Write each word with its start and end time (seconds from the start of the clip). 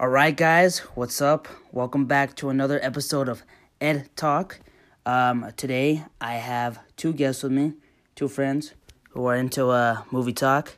All 0.00 0.08
right, 0.08 0.36
guys, 0.36 0.78
what's 0.94 1.20
up? 1.20 1.48
Welcome 1.72 2.06
back 2.06 2.36
to 2.36 2.50
another 2.50 2.78
episode 2.82 3.28
of 3.28 3.42
Ed 3.80 4.08
Talk. 4.16 4.60
Um, 5.04 5.52
today, 5.56 6.04
I 6.20 6.34
have 6.34 6.78
two 6.96 7.12
guests 7.12 7.42
with 7.42 7.52
me, 7.52 7.74
two 8.14 8.28
friends 8.28 8.74
who 9.10 9.26
are 9.26 9.34
into 9.34 9.68
uh, 9.68 10.02
movie 10.10 10.32
talk, 10.32 10.76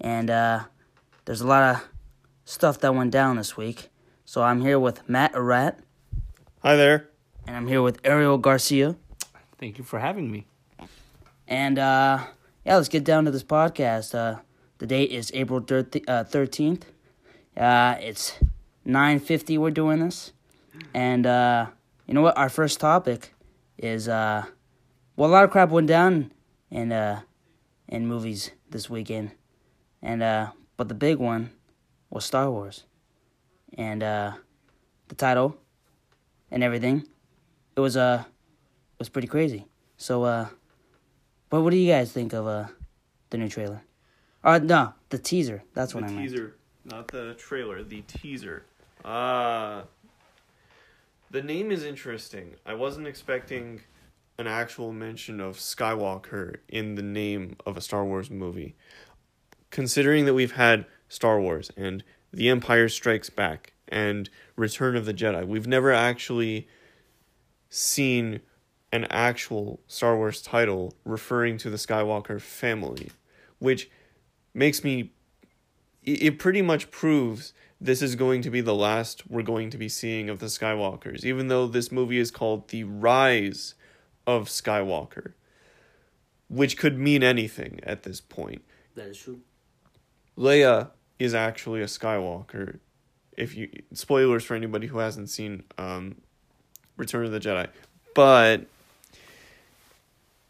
and 0.00 0.30
uh, 0.30 0.60
there's 1.26 1.40
a 1.42 1.46
lot 1.46 1.74
of 1.74 1.88
stuff 2.44 2.80
that 2.80 2.94
went 2.94 3.10
down 3.10 3.36
this 3.36 3.56
week. 3.56 3.90
So 4.24 4.42
I'm 4.42 4.62
here 4.62 4.78
with 4.78 5.06
Matt 5.08 5.34
Arat, 5.34 5.76
Hi 6.62 6.76
there. 6.76 7.10
and 7.46 7.56
I'm 7.56 7.66
here 7.66 7.82
with 7.82 8.00
Ariel 8.04 8.38
Garcia. 8.38 8.96
Thank 9.58 9.76
you 9.76 9.84
for 9.84 9.98
having 9.98 10.30
me. 10.30 10.46
And 11.46 11.78
uh, 11.78 12.24
yeah, 12.64 12.76
let's 12.76 12.88
get 12.88 13.04
down 13.04 13.26
to 13.26 13.30
this 13.30 13.44
podcast. 13.44 14.14
Uh, 14.14 14.40
the 14.78 14.86
date 14.86 15.10
is 15.10 15.30
April 15.34 15.60
thirteenth. 15.60 16.86
Uh, 17.56 17.96
it's 18.00 18.32
nine 18.84 19.18
fifty. 19.20 19.58
We're 19.58 19.70
doing 19.70 20.00
this, 20.00 20.32
and 20.92 21.26
uh, 21.26 21.66
you 22.06 22.14
know 22.14 22.22
what? 22.22 22.36
Our 22.36 22.48
first 22.48 22.80
topic 22.80 23.34
is 23.78 24.08
uh, 24.08 24.44
well, 25.16 25.30
a 25.30 25.32
lot 25.32 25.44
of 25.44 25.50
crap 25.50 25.70
went 25.70 25.86
down 25.86 26.32
in 26.70 26.92
uh, 26.92 27.20
in 27.88 28.06
movies 28.06 28.50
this 28.70 28.88
weekend, 28.90 29.32
and 30.02 30.22
uh, 30.22 30.50
but 30.76 30.88
the 30.88 30.94
big 30.94 31.18
one 31.18 31.50
was 32.10 32.24
Star 32.24 32.50
Wars, 32.50 32.84
and 33.76 34.02
uh, 34.02 34.32
the 35.08 35.14
title 35.14 35.56
and 36.50 36.62
everything. 36.62 37.06
It 37.76 37.80
was 37.80 37.96
uh, 37.96 38.24
it 38.26 38.98
was 38.98 39.08
pretty 39.08 39.28
crazy. 39.28 39.66
So 39.96 40.24
uh. 40.24 40.48
But 41.50 41.60
what 41.60 41.70
do 41.70 41.76
you 41.76 41.92
guys 41.92 42.10
think 42.10 42.32
of 42.32 42.48
uh 42.48 42.66
the 43.30 43.38
new 43.38 43.48
trailer? 43.48 43.82
Uh 44.42 44.58
no, 44.58 44.94
the 45.10 45.18
teaser. 45.18 45.62
That's 45.72 45.92
The 45.92 45.98
what 45.98 46.10
I 46.10 46.12
meant. 46.12 46.28
teaser, 46.28 46.56
not 46.84 47.06
the 47.08 47.34
trailer, 47.34 47.84
the 47.84 48.00
teaser. 48.08 48.64
Uh 49.04 49.82
the 51.30 51.42
name 51.42 51.72
is 51.72 51.84
interesting. 51.84 52.54
I 52.64 52.74
wasn't 52.74 53.08
expecting 53.08 53.80
an 54.38 54.46
actual 54.46 54.92
mention 54.92 55.40
of 55.40 55.56
Skywalker 55.56 56.58
in 56.68 56.94
the 56.94 57.02
name 57.02 57.56
of 57.66 57.76
a 57.76 57.80
Star 57.80 58.04
Wars 58.04 58.30
movie. 58.30 58.76
Considering 59.70 60.26
that 60.26 60.34
we've 60.34 60.52
had 60.52 60.86
Star 61.08 61.40
Wars 61.40 61.72
and 61.76 62.04
The 62.32 62.48
Empire 62.48 62.88
Strikes 62.88 63.30
Back 63.30 63.72
and 63.88 64.30
Return 64.56 64.96
of 64.96 65.06
the 65.06 65.14
Jedi, 65.14 65.44
we've 65.44 65.66
never 65.66 65.92
actually 65.92 66.68
seen 67.68 68.40
an 68.92 69.04
actual 69.10 69.80
Star 69.88 70.16
Wars 70.16 70.40
title 70.40 70.94
referring 71.04 71.58
to 71.58 71.68
the 71.68 71.76
Skywalker 71.76 72.40
family, 72.40 73.10
which 73.58 73.90
makes 74.54 74.84
me 74.84 75.12
it 76.04 76.38
pretty 76.38 76.62
much 76.62 76.90
proves 76.92 77.52
this 77.84 78.00
is 78.00 78.16
going 78.16 78.40
to 78.40 78.50
be 78.50 78.62
the 78.62 78.74
last 78.74 79.30
we're 79.30 79.42
going 79.42 79.68
to 79.68 79.76
be 79.76 79.90
seeing 79.90 80.30
of 80.30 80.38
the 80.38 80.46
Skywalkers, 80.46 81.22
even 81.22 81.48
though 81.48 81.66
this 81.66 81.92
movie 81.92 82.18
is 82.18 82.30
called 82.30 82.68
The 82.68 82.82
Rise 82.84 83.74
of 84.26 84.48
Skywalker, 84.48 85.34
which 86.48 86.78
could 86.78 86.98
mean 86.98 87.22
anything 87.22 87.80
at 87.82 88.02
this 88.02 88.22
point. 88.22 88.64
That 88.94 89.08
is 89.08 89.18
true. 89.18 89.40
Leia 90.38 90.92
is 91.18 91.34
actually 91.34 91.82
a 91.82 91.86
Skywalker. 91.86 92.78
If 93.36 93.54
you 93.54 93.68
spoilers 93.92 94.44
for 94.44 94.54
anybody 94.54 94.86
who 94.86 94.98
hasn't 94.98 95.28
seen 95.28 95.64
um, 95.76 96.22
Return 96.96 97.26
of 97.26 97.32
the 97.32 97.40
Jedi, 97.40 97.68
but 98.14 98.64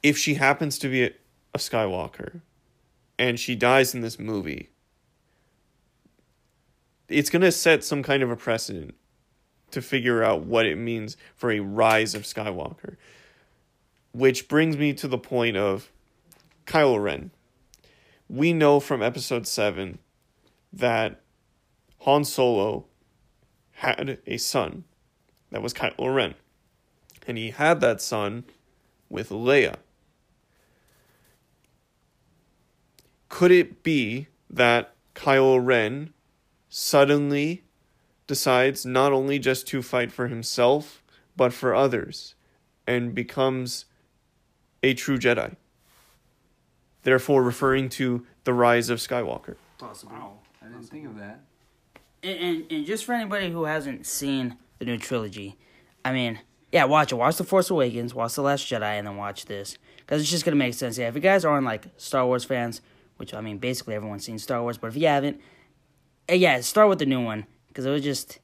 if 0.05 0.17
she 0.17 0.35
happens 0.35 0.79
to 0.79 0.89
be 0.89 1.03
a, 1.03 1.11
a 1.53 1.59
Skywalker 1.59 2.43
and 3.19 3.41
she 3.41 3.57
dies 3.57 3.93
in 3.93 4.03
this 4.03 4.21
movie, 4.21 4.69
it's 7.15 7.31
gonna 7.31 7.53
set 7.53 7.85
some 7.85 8.03
kind 8.03 8.23
of 8.23 8.31
a 8.31 8.37
precedent 8.37 8.95
to 9.71 9.83
figure 9.83 10.23
out 10.23 10.45
what 10.45 10.67
it 10.67 10.77
means 10.77 11.17
for 11.35 11.51
a 11.51 11.61
rise 11.61 12.15
of 12.15 12.23
Skywalker. 12.23 12.97
Which 14.13 14.47
brings 14.47 14.77
me 14.77 14.93
to 14.95 15.09
the 15.09 15.19
point 15.19 15.57
of 15.57 15.91
Kylo 16.67 17.03
Ren 17.03 17.31
we 18.29 18.53
know 18.53 18.81
from 18.81 19.03
episode 19.03 19.47
7 19.47 19.99
that 20.73 21.21
Han 22.01 22.25
Solo 22.25 22.87
had 23.73 24.19
a 24.27 24.37
son 24.39 24.85
that 25.51 25.63
was 25.63 25.75
Kylo 25.75 26.15
Ren. 26.15 26.35
And 27.27 27.39
he 27.39 27.51
had 27.51 27.81
that 27.81 28.01
son 28.01 28.45
with 29.09 29.29
Leia. 29.29 29.77
Could 33.29 33.51
it 33.51 33.83
be 33.83 34.29
that 34.51 34.95
Kylo 35.15 35.65
Ren 35.65 36.14
suddenly 36.77 37.65
decides 38.27 38.85
not 38.85 39.13
only 39.13 39.39
just 39.39 39.67
to 39.69 39.83
fight 39.83 40.11
for 40.11 40.29
himself, 40.29 41.03
but 41.37 41.53
for 41.53 41.75
others, 41.75 42.35
and 42.87 43.15
becomes 43.15 43.85
a 44.83 44.95
true 44.95 45.19
Jedi? 45.19 45.57
therefore 47.05 47.43
referring 47.43 47.89
to 47.91 48.27
the 48.43 48.53
rise 48.53 48.91
of 48.91 48.99
Skywalker. 48.99 49.55
Possibly. 49.79 50.17
Wow, 50.17 50.39
I 50.61 50.67
didn't 50.67 50.85
think 50.85 51.07
of 51.07 51.17
that. 51.19 51.41
And, 52.23 52.39
and 52.39 52.73
and 52.73 52.87
just 52.87 53.05
for 53.05 53.13
anybody 53.13 53.51
who 53.51 53.65
hasn't 53.65 54.07
seen 54.07 54.57
the 54.79 54.87
new 54.87 54.99
trilogy, 54.99 55.57
I 56.05 56.13
mean, 56.13 56.41
yeah, 56.73 56.85
watch 56.85 57.13
it. 57.13 57.17
Watch 57.17 57.37
The 57.37 57.45
Force 57.45 57.71
Awakens, 57.71 58.15
watch 58.15 58.35
The 58.35 58.43
Last 58.43 58.67
Jedi, 58.67 58.83
and 58.83 59.07
then 59.07 59.17
watch 59.17 59.45
this. 59.45 59.79
Because 59.99 60.21
it's 60.21 60.31
just 60.31 60.45
going 60.45 60.57
to 60.57 60.59
make 60.59 60.75
sense. 60.75 60.99
Yeah, 60.99 61.09
if 61.09 61.15
you 61.15 61.21
guys 61.21 61.45
aren't 61.45 61.67
like 61.67 61.87
Star 61.97 62.27
Wars 62.27 62.45
fans, 62.45 62.81
which 63.19 63.33
I 63.33 63.41
mean, 63.41 63.59
basically 63.59 63.95
everyone's 63.95 64.25
seen 64.25 64.39
Star 64.39 64.63
Wars, 64.63 64.79
but 64.79 64.89
if 64.89 64.97
you 64.97 65.07
haven't, 65.07 65.41
Uh, 66.31 66.35
yeah, 66.35 66.61
start 66.61 66.89
with 66.89 66.99
the 66.99 67.07
new 67.07 67.23
one. 67.23 67.47
Because 67.69 67.87
it 67.87 67.91
was 67.91 68.03
just. 68.03 68.39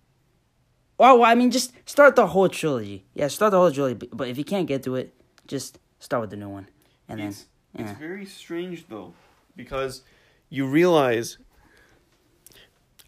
Oh, 0.98 1.20
well, 1.20 1.30
I 1.30 1.34
mean, 1.34 1.50
just 1.50 1.72
start 1.88 2.14
the 2.16 2.26
whole 2.26 2.48
trilogy. 2.48 3.06
Yeah, 3.14 3.28
start 3.28 3.52
the 3.52 3.58
whole 3.58 3.72
trilogy. 3.72 4.08
but- 4.12 4.28
if 4.28 4.36
you 4.36 4.44
can't 4.44 4.66
get 4.66 4.82
to 4.82 4.96
it, 4.96 5.14
just 5.46 5.78
start 5.98 6.20
with 6.20 6.30
the 6.30 6.36
new 6.36 6.48
one. 6.48 6.68
And 7.08 7.20
then. 7.20 7.28
It's, 7.28 7.46
yeah. 7.74 7.82
it's 7.90 7.98
very 7.98 8.26
strange 8.26 8.86
though, 8.88 9.14
because 9.56 10.02
you 10.48 10.66
realize 10.66 11.38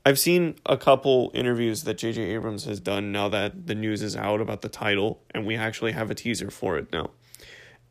I've 0.04 0.18
seen 0.18 0.56
a 0.66 0.76
couple 0.76 1.30
interviews 1.34 1.84
that 1.84 1.94
J.J. 1.98 2.22
Abrams 2.22 2.64
has 2.64 2.80
done 2.80 3.12
now 3.12 3.28
that 3.28 3.66
the 3.66 3.74
news 3.74 4.02
is 4.02 4.16
out 4.16 4.40
about 4.40 4.62
the 4.62 4.68
title, 4.68 5.22
and 5.32 5.46
we 5.46 5.56
actually 5.56 5.92
have 5.92 6.10
a 6.10 6.14
teaser 6.14 6.50
for 6.50 6.76
it 6.76 6.92
now. 6.92 7.10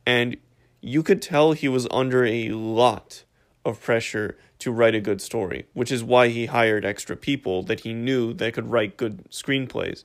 And 0.06 0.38
you 0.82 1.04
could 1.04 1.22
tell 1.22 1.54
he 1.54 1.70
was 1.70 1.88
under 1.92 2.26
a 2.26 2.50
lot 2.50 3.24
of 3.64 3.82
pressure 3.82 4.38
to 4.62 4.72
write 4.72 4.96
a 4.96 5.02
good 5.02 5.22
story, 5.22 5.66
which 5.74 5.92
is 5.92 6.04
why 6.04 6.30
he 6.30 6.46
hired 6.46 6.86
extra 6.86 7.16
people 7.16 7.64
that 7.64 7.82
he 7.82 7.94
knew 7.94 8.34
that 8.34 8.54
could 8.54 8.70
write 8.70 8.98
good 8.98 9.30
screenplays. 9.30 10.04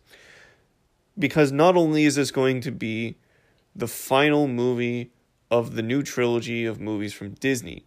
Because 1.18 1.52
not 1.52 1.76
only 1.76 2.04
is 2.04 2.16
this 2.16 2.30
going 2.30 2.60
to 2.62 2.70
be 2.70 3.16
the 3.74 3.88
final 3.88 4.48
movie 4.48 5.12
of 5.50 5.74
the 5.74 5.82
new 5.82 6.02
trilogy 6.02 6.64
of 6.64 6.80
movies 6.80 7.12
from 7.12 7.30
Disney, 7.34 7.84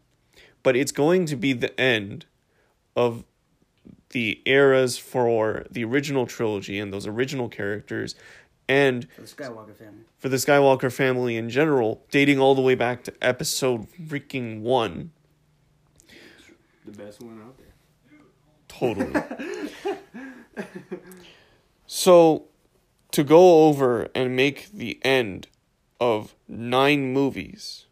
but 0.63 0.75
it's 0.75 0.91
going 0.91 1.25
to 1.25 1.35
be 1.35 1.53
the 1.53 1.77
end 1.79 2.25
of 2.95 3.23
the 4.09 4.41
eras 4.45 4.97
for 4.97 5.65
the 5.69 5.83
original 5.83 6.25
trilogy 6.25 6.79
and 6.79 6.91
those 6.91 7.05
original 7.05 7.49
characters 7.49 8.15
and 8.67 9.07
For 9.15 9.21
the 9.21 9.27
Skywalker 9.27 9.75
family. 9.75 10.03
for 10.17 10.29
the 10.29 10.37
Skywalker 10.37 10.91
family 10.93 11.35
in 11.35 11.49
general, 11.49 12.03
dating 12.11 12.39
all 12.39 12.53
the 12.53 12.61
way 12.61 12.75
back 12.75 13.03
to 13.05 13.13
episode 13.21 13.87
freaking 13.93 14.61
one. 14.61 15.11
The 16.89 17.03
best 17.03 17.21
one 17.21 17.39
out 17.39 17.55
there. 17.57 17.67
Totally. 18.67 19.13
so, 21.85 22.45
to 23.11 23.23
go 23.23 23.67
over 23.67 24.07
and 24.15 24.35
make 24.35 24.71
the 24.71 24.99
end 25.03 25.47
of 25.99 26.33
nine 26.47 27.13
movies 27.13 27.85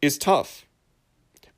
is 0.00 0.16
tough. 0.16 0.64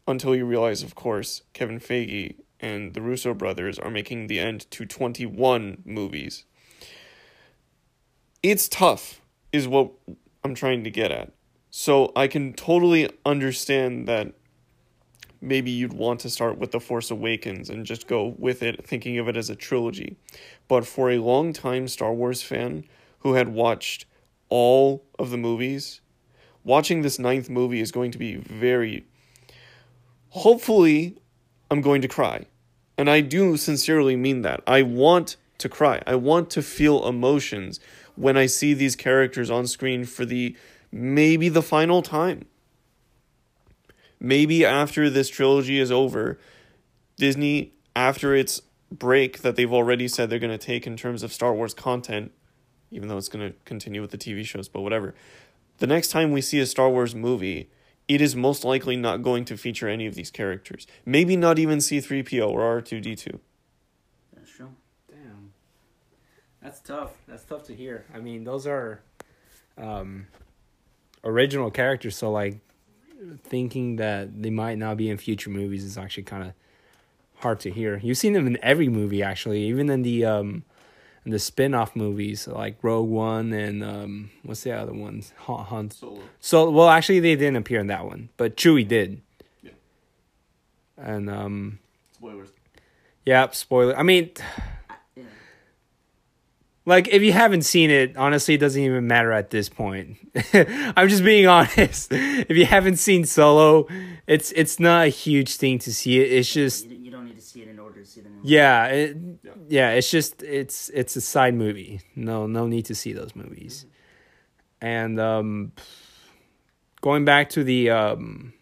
Until 0.09 0.35
you 0.35 0.45
realize, 0.45 0.83
of 0.83 0.97
course, 0.97 1.43
Kevin 1.53 1.79
Feige 1.79 2.35
and 2.59 2.95
the 2.95 3.01
Russo 3.01 3.33
brothers 3.33 3.79
are 3.79 3.91
making 3.91 4.27
the 4.27 4.41
end 4.41 4.69
to 4.73 4.85
21 4.85 5.83
movies. 5.85 6.45
It's 8.43 8.69
tough, 8.69 9.21
is 9.53 9.69
what 9.69 9.93
I'm 10.43 10.57
trying 10.57 10.83
to 10.83 10.91
get 10.91 11.13
at. 11.13 11.31
So 11.71 12.11
I 12.17 12.27
can 12.27 12.55
totally 12.55 13.09
understand 13.25 14.09
that 14.09 14.35
maybe 15.43 15.71
you'd 15.71 15.93
want 15.93 16.21
to 16.21 16.31
start 16.31 16.57
with 16.57 16.71
The 16.71 16.81
Force 16.81 17.11
Awakens 17.11 17.69
and 17.69 17.85
just 17.85 18.07
go 18.07 18.35
with 18.39 18.63
it, 18.63 18.87
thinking 18.87 19.19
of 19.19 19.29
it 19.29 19.37
as 19.37 19.51
a 19.51 19.57
trilogy. 19.57 20.17
But 20.69 20.87
for 20.87 21.11
a 21.11 21.19
long 21.19 21.53
time 21.53 21.89
Star 21.89 22.13
Wars 22.13 22.43
fan 22.43 22.85
who 23.19 23.35
had 23.35 23.49
watched 23.49 24.07
all 24.49 25.05
of 25.19 25.31
the 25.31 25.37
movies, 25.37 26.01
watching 26.65 27.03
this 27.03 27.19
ninth 27.19 27.51
movie 27.51 27.81
is 27.81 27.91
going 27.93 28.13
to 28.13 28.19
be 28.19 28.37
very. 28.37 29.05
Hopefully, 30.31 31.19
I'm 31.71 31.81
going 31.81 32.03
to 32.03 32.09
cry. 32.09 32.47
And 32.97 33.11
I 33.11 33.21
do 33.21 33.57
sincerely 33.57 34.17
mean 34.17 34.43
that. 34.43 34.63
I 34.67 34.83
want 34.83 35.37
to 35.59 35.69
cry. 35.69 36.03
I 36.07 36.15
want 36.15 36.51
to 36.51 36.63
feel 36.63 37.07
emotions 37.07 37.81
when 38.15 38.37
I 38.37 38.47
see 38.47 38.75
these 38.75 38.95
characters 38.95 39.51
on 39.51 39.67
screen 39.67 40.05
for 40.05 40.25
the 40.25 40.57
maybe 40.91 41.49
the 41.49 41.63
final 41.63 42.03
time 42.03 42.45
maybe 44.23 44.65
after 44.65 45.11
this 45.11 45.29
trilogy 45.29 45.81
is 45.81 45.91
over, 45.91 46.39
Disney, 47.17 47.73
after 47.95 48.35
it's 48.35 48.63
break 48.91 49.41
that 49.41 49.57
they've 49.57 49.73
already 49.73 50.07
said 50.07 50.31
they're 50.31 50.39
going 50.39 50.57
to 50.57 50.65
take 50.65 50.87
in 50.87 50.97
terms 50.97 51.23
of 51.23 51.33
Star 51.33 51.53
Wars 51.53 51.75
content, 51.75 52.31
even 52.91 53.09
though 53.09 53.19
it's 53.19 53.29
going 53.29 53.51
to 53.51 53.59
continue 53.65 54.01
with 54.01 54.13
the 54.13 54.19
TV 54.19 54.47
shows, 54.47 54.69
but 54.69 54.83
whatever. 54.83 55.15
The 55.79 55.87
next 55.87 56.11
time 56.11 56.31
we 56.31 56.41
see 56.41 56.61
a 56.61 56.67
Star 56.67 56.89
Wars 56.89 57.15
movie, 57.15 57.69
it 58.07 58.21
is 58.21 58.37
most 58.37 58.65
likely 58.65 58.97
not 58.97 59.23
going 59.23 59.45
to 59.47 59.57
feature 59.57 59.89
any 59.89 60.07
of 60.07 60.15
these 60.15 60.31
characters. 60.31 60.87
Maybe 61.05 61.37
not 61.37 61.59
even 61.59 61.79
C3PO 61.79 62.49
or 62.49 62.81
R2D2. 62.81 63.41
That's 64.35 64.51
true. 64.51 64.69
Damn. 65.11 65.53
That's 66.63 66.81
tough. 66.81 67.13
That's 67.27 67.45
tough 67.45 67.65
to 67.65 67.75
hear. 67.75 68.05
I 68.15 68.21
mean, 68.21 68.45
those 68.45 68.67
are 68.67 69.01
um 69.79 70.27
original 71.25 71.71
characters, 71.71 72.17
so 72.17 72.31
like 72.31 72.61
thinking 73.45 73.97
that 73.97 74.43
they 74.43 74.51
might 74.51 74.79
not 74.79 74.97
be 74.97 75.11
in 75.11 75.17
future 75.19 75.51
movies 75.51 75.85
is 75.85 75.97
actually 75.99 76.25
kind 76.25 76.45
of 76.45 76.53
hard 77.37 77.61
to 77.61 77.71
hear. 77.71 77.99
You've 78.03 78.19
seen 78.19 78.33
them 78.33 78.47
in 78.47 78.59
every 78.63 78.89
movie 78.89 79.23
actually, 79.23 79.65
even 79.65 79.91
in 79.91 80.03
the 80.03 80.25
um 80.25 80.65
in 81.25 81.31
the 81.31 81.39
spin-off 81.39 81.95
movies 81.95 82.49
like 82.49 82.77
Rogue 82.83 83.09
One 83.09 83.53
and 83.53 83.83
um 83.85 84.31
what's 84.43 84.63
the 84.63 84.73
other 84.73 84.93
ones? 84.93 85.33
Han, 85.39 85.65
Han 85.67 85.91
Solo. 85.91 86.21
So 86.41 86.71
well, 86.71 86.89
actually, 86.89 87.21
they 87.21 87.37
didn't 87.37 87.57
appear 87.57 87.81
in 87.81 87.87
that 87.89 88.05
one, 88.07 88.29
but 88.37 88.57
Chewie 88.57 88.87
did. 88.87 89.21
Yeah. 89.63 89.71
And 90.97 91.29
um, 91.31 91.79
Spoilers. 92.13 92.49
yeah, 93.25 93.51
spoiler. 93.51 93.97
I 93.97 94.03
mean. 94.03 94.31
Like 96.85 97.09
if 97.09 97.23
you 97.23 97.33
haven't 97.33 97.63
seen 97.63 97.91
it, 97.91 98.17
honestly, 98.17 98.55
it 98.55 98.59
doesn't 98.59 98.83
even 98.83 99.07
matter 99.07 99.33
at 99.33 99.51
this 99.51 99.69
point. 99.69 100.17
I'm 100.53 101.09
just 101.09 101.25
being 101.25 101.47
honest. 101.57 102.09
If 102.13 102.57
you 102.57 102.67
haven't 102.67 102.97
seen 102.97 103.25
Solo, 103.25 103.87
it's 104.27 104.53
it's 104.53 104.79
not 104.81 105.07
a 105.07 105.09
huge 105.09 105.57
thing 105.57 105.79
to 105.81 105.93
see 105.95 106.21
it. 106.21 106.33
It's 106.33 106.53
just 106.53 106.87
You, 106.89 106.97
you 106.97 107.11
don't 107.11 107.25
need 107.27 107.37
to 107.37 107.43
see 107.43 107.63
it 107.63 107.69
in 107.69 107.79
order 107.79 108.01
to 108.01 108.07
see 108.07 108.21
the 108.21 108.29
movie. 108.31 108.49
yeah, 108.49 108.87
it, 108.87 109.17
Yeah. 109.45 109.51
yeah. 109.69 109.91
It's 109.91 110.11
just 110.11 110.43
it's 110.43 110.89
it's 110.91 111.15
a 111.17 111.21
side 111.21 111.55
movie. 111.55 112.01
No, 112.17 112.47
no 112.47 112.67
need 112.67 112.87
to 112.87 112.95
see 112.95 113.13
those 113.13 113.35
movies. 113.37 113.87
And 114.81 115.21
um, 115.21 115.73
going 117.01 117.25
back 117.25 117.49
to 117.51 117.63
the 117.65 117.91
um, 117.91 118.53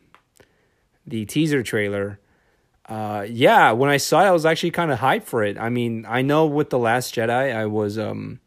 the 1.07 1.25
teaser 1.25 1.63
trailer, 1.63 2.20
uh, 2.91 3.25
yeah, 3.31 3.71
when 3.71 3.89
I 3.89 3.99
saw 3.99 4.25
it, 4.25 4.27
I 4.27 4.33
was 4.33 4.45
actually 4.45 4.73
kind 4.73 4.91
of 4.91 4.99
hyped 4.99 5.23
for 5.23 5.45
it. 5.45 5.57
I 5.57 5.69
mean, 5.69 6.05
I 6.09 6.23
know 6.23 6.45
with 6.47 6.71
the 6.71 6.79
Last 6.79 7.15
Jedi, 7.15 7.55
I 7.55 7.67
was 7.67 7.97
um, 7.97 8.41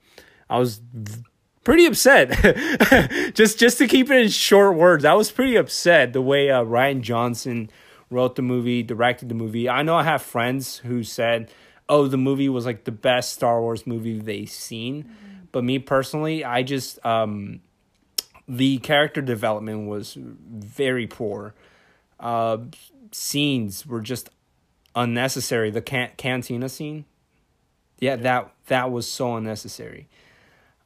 I 0.50 0.60
was 0.60 0.82
pretty 1.64 1.86
upset. 1.86 3.34
just 3.36 3.58
just 3.58 3.78
to 3.78 3.88
keep 3.88 4.12
it 4.12 4.22
in 4.22 4.28
short 4.28 4.76
words, 4.76 5.06
I 5.06 5.14
was 5.14 5.32
pretty 5.32 5.56
upset 5.56 6.12
the 6.12 6.22
way 6.22 6.50
uh, 6.52 6.62
Rian 6.62 7.00
Johnson 7.00 7.70
wrote 8.10 8.36
the 8.36 8.42
movie, 8.42 8.84
directed 8.84 9.30
the 9.30 9.36
movie. 9.36 9.70
I 9.70 9.82
know 9.82 9.96
I 9.96 10.04
have 10.04 10.22
friends 10.22 10.80
who 10.80 11.06
said, 11.06 11.50
"Oh, 11.88 12.08
the 12.08 12.18
movie 12.18 12.50
was 12.50 12.66
like 12.66 12.84
the 12.84 12.92
best 12.92 13.32
Star 13.32 13.62
Wars 13.62 13.88
movie 13.88 14.20
they've 14.20 14.50
seen," 14.50 15.10
but 15.54 15.64
me 15.64 15.80
personally, 15.80 16.44
I 16.44 16.64
just 16.64 17.04
um, 17.06 17.62
the 18.46 18.80
character 18.80 19.22
development 19.22 19.88
was 19.88 20.18
very 20.18 21.08
poor. 21.08 21.56
Uh, 22.20 22.58
scenes 23.14 23.86
were 23.86 24.02
just 24.02 24.30
unnecessary. 24.96 25.70
The 25.70 25.82
can- 25.82 26.12
cantina 26.18 26.70
scene, 26.70 27.06
yeah, 28.00 28.16
that 28.18 28.54
that 28.68 28.92
was 28.92 29.10
so 29.10 29.36
unnecessary. 29.36 30.08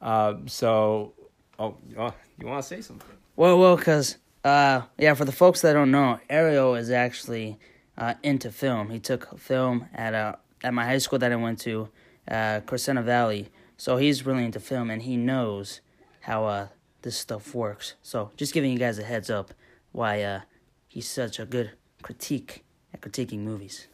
Uh, 0.00 0.34
so, 0.46 1.14
oh, 1.58 1.76
oh 1.96 2.14
you 2.38 2.46
want 2.46 2.62
to 2.62 2.68
say 2.68 2.80
something? 2.80 3.08
Well, 3.36 3.58
well, 3.58 3.76
because 3.76 4.16
uh, 4.44 4.82
yeah, 4.98 5.14
for 5.14 5.24
the 5.24 5.32
folks 5.32 5.60
that 5.62 5.72
don't 5.72 5.90
know, 5.90 6.20
Ariel 6.30 6.74
is 6.74 6.90
actually 6.90 7.58
uh, 7.96 8.14
into 8.22 8.50
film. 8.50 8.90
He 8.90 9.00
took 9.00 9.38
film 9.38 9.86
at 9.94 10.14
uh, 10.14 10.36
at 10.62 10.74
my 10.74 10.84
high 10.84 10.98
school 10.98 11.18
that 11.18 11.32
I 11.32 11.36
went 11.36 11.60
to, 11.60 11.88
uh, 12.28 12.60
Crescenta 12.66 13.02
Valley. 13.02 13.48
So 13.76 13.96
he's 13.96 14.26
really 14.26 14.44
into 14.44 14.60
film, 14.60 14.90
and 14.90 15.02
he 15.02 15.16
knows 15.16 15.80
how 16.20 16.46
uh, 16.46 16.68
this 17.02 17.16
stuff 17.16 17.54
works. 17.54 17.94
So 18.02 18.30
just 18.36 18.52
giving 18.52 18.72
you 18.72 18.78
guys 18.78 18.98
a 18.98 19.04
heads 19.04 19.30
up 19.30 19.52
why 19.92 20.22
uh, 20.22 20.40
he's 20.88 21.08
such 21.08 21.38
a 21.38 21.46
good 21.46 21.72
critique 22.08 22.64
at 22.94 23.02
critiquing 23.02 23.40
movies. 23.40 23.86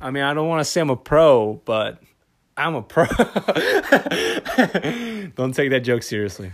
I 0.00 0.10
mean, 0.10 0.22
I 0.22 0.32
don't 0.32 0.48
want 0.48 0.60
to 0.60 0.64
say 0.64 0.80
I'm 0.80 0.88
a 0.88 0.96
pro, 0.96 1.60
but 1.66 2.02
I'm 2.56 2.74
a 2.74 2.80
pro. 2.80 3.04
don't 5.36 5.52
take 5.54 5.68
that 5.68 5.82
joke 5.82 6.02
seriously. 6.02 6.52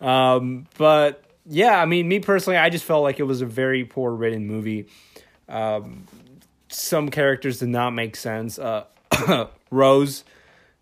Um, 0.00 0.66
but 0.76 1.22
yeah, 1.46 1.80
I 1.80 1.84
mean, 1.84 2.08
me 2.08 2.18
personally, 2.18 2.56
I 2.56 2.70
just 2.70 2.84
felt 2.84 3.04
like 3.04 3.20
it 3.20 3.22
was 3.22 3.40
a 3.40 3.46
very 3.46 3.84
poor 3.84 4.10
written 4.10 4.48
movie. 4.48 4.88
Um, 5.48 6.08
some 6.66 7.10
characters 7.10 7.60
did 7.60 7.68
not 7.68 7.90
make 7.90 8.16
sense. 8.16 8.58
Uh, 8.58 8.86
Rose, 9.70 10.24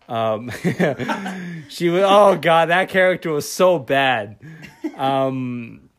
um, 0.09 0.49
she 1.69 1.89
was. 1.89 2.03
Oh 2.03 2.35
god, 2.35 2.69
that 2.69 2.89
character 2.89 3.31
was 3.31 3.47
so 3.47 3.77
bad. 3.77 4.37
Um, 4.95 5.90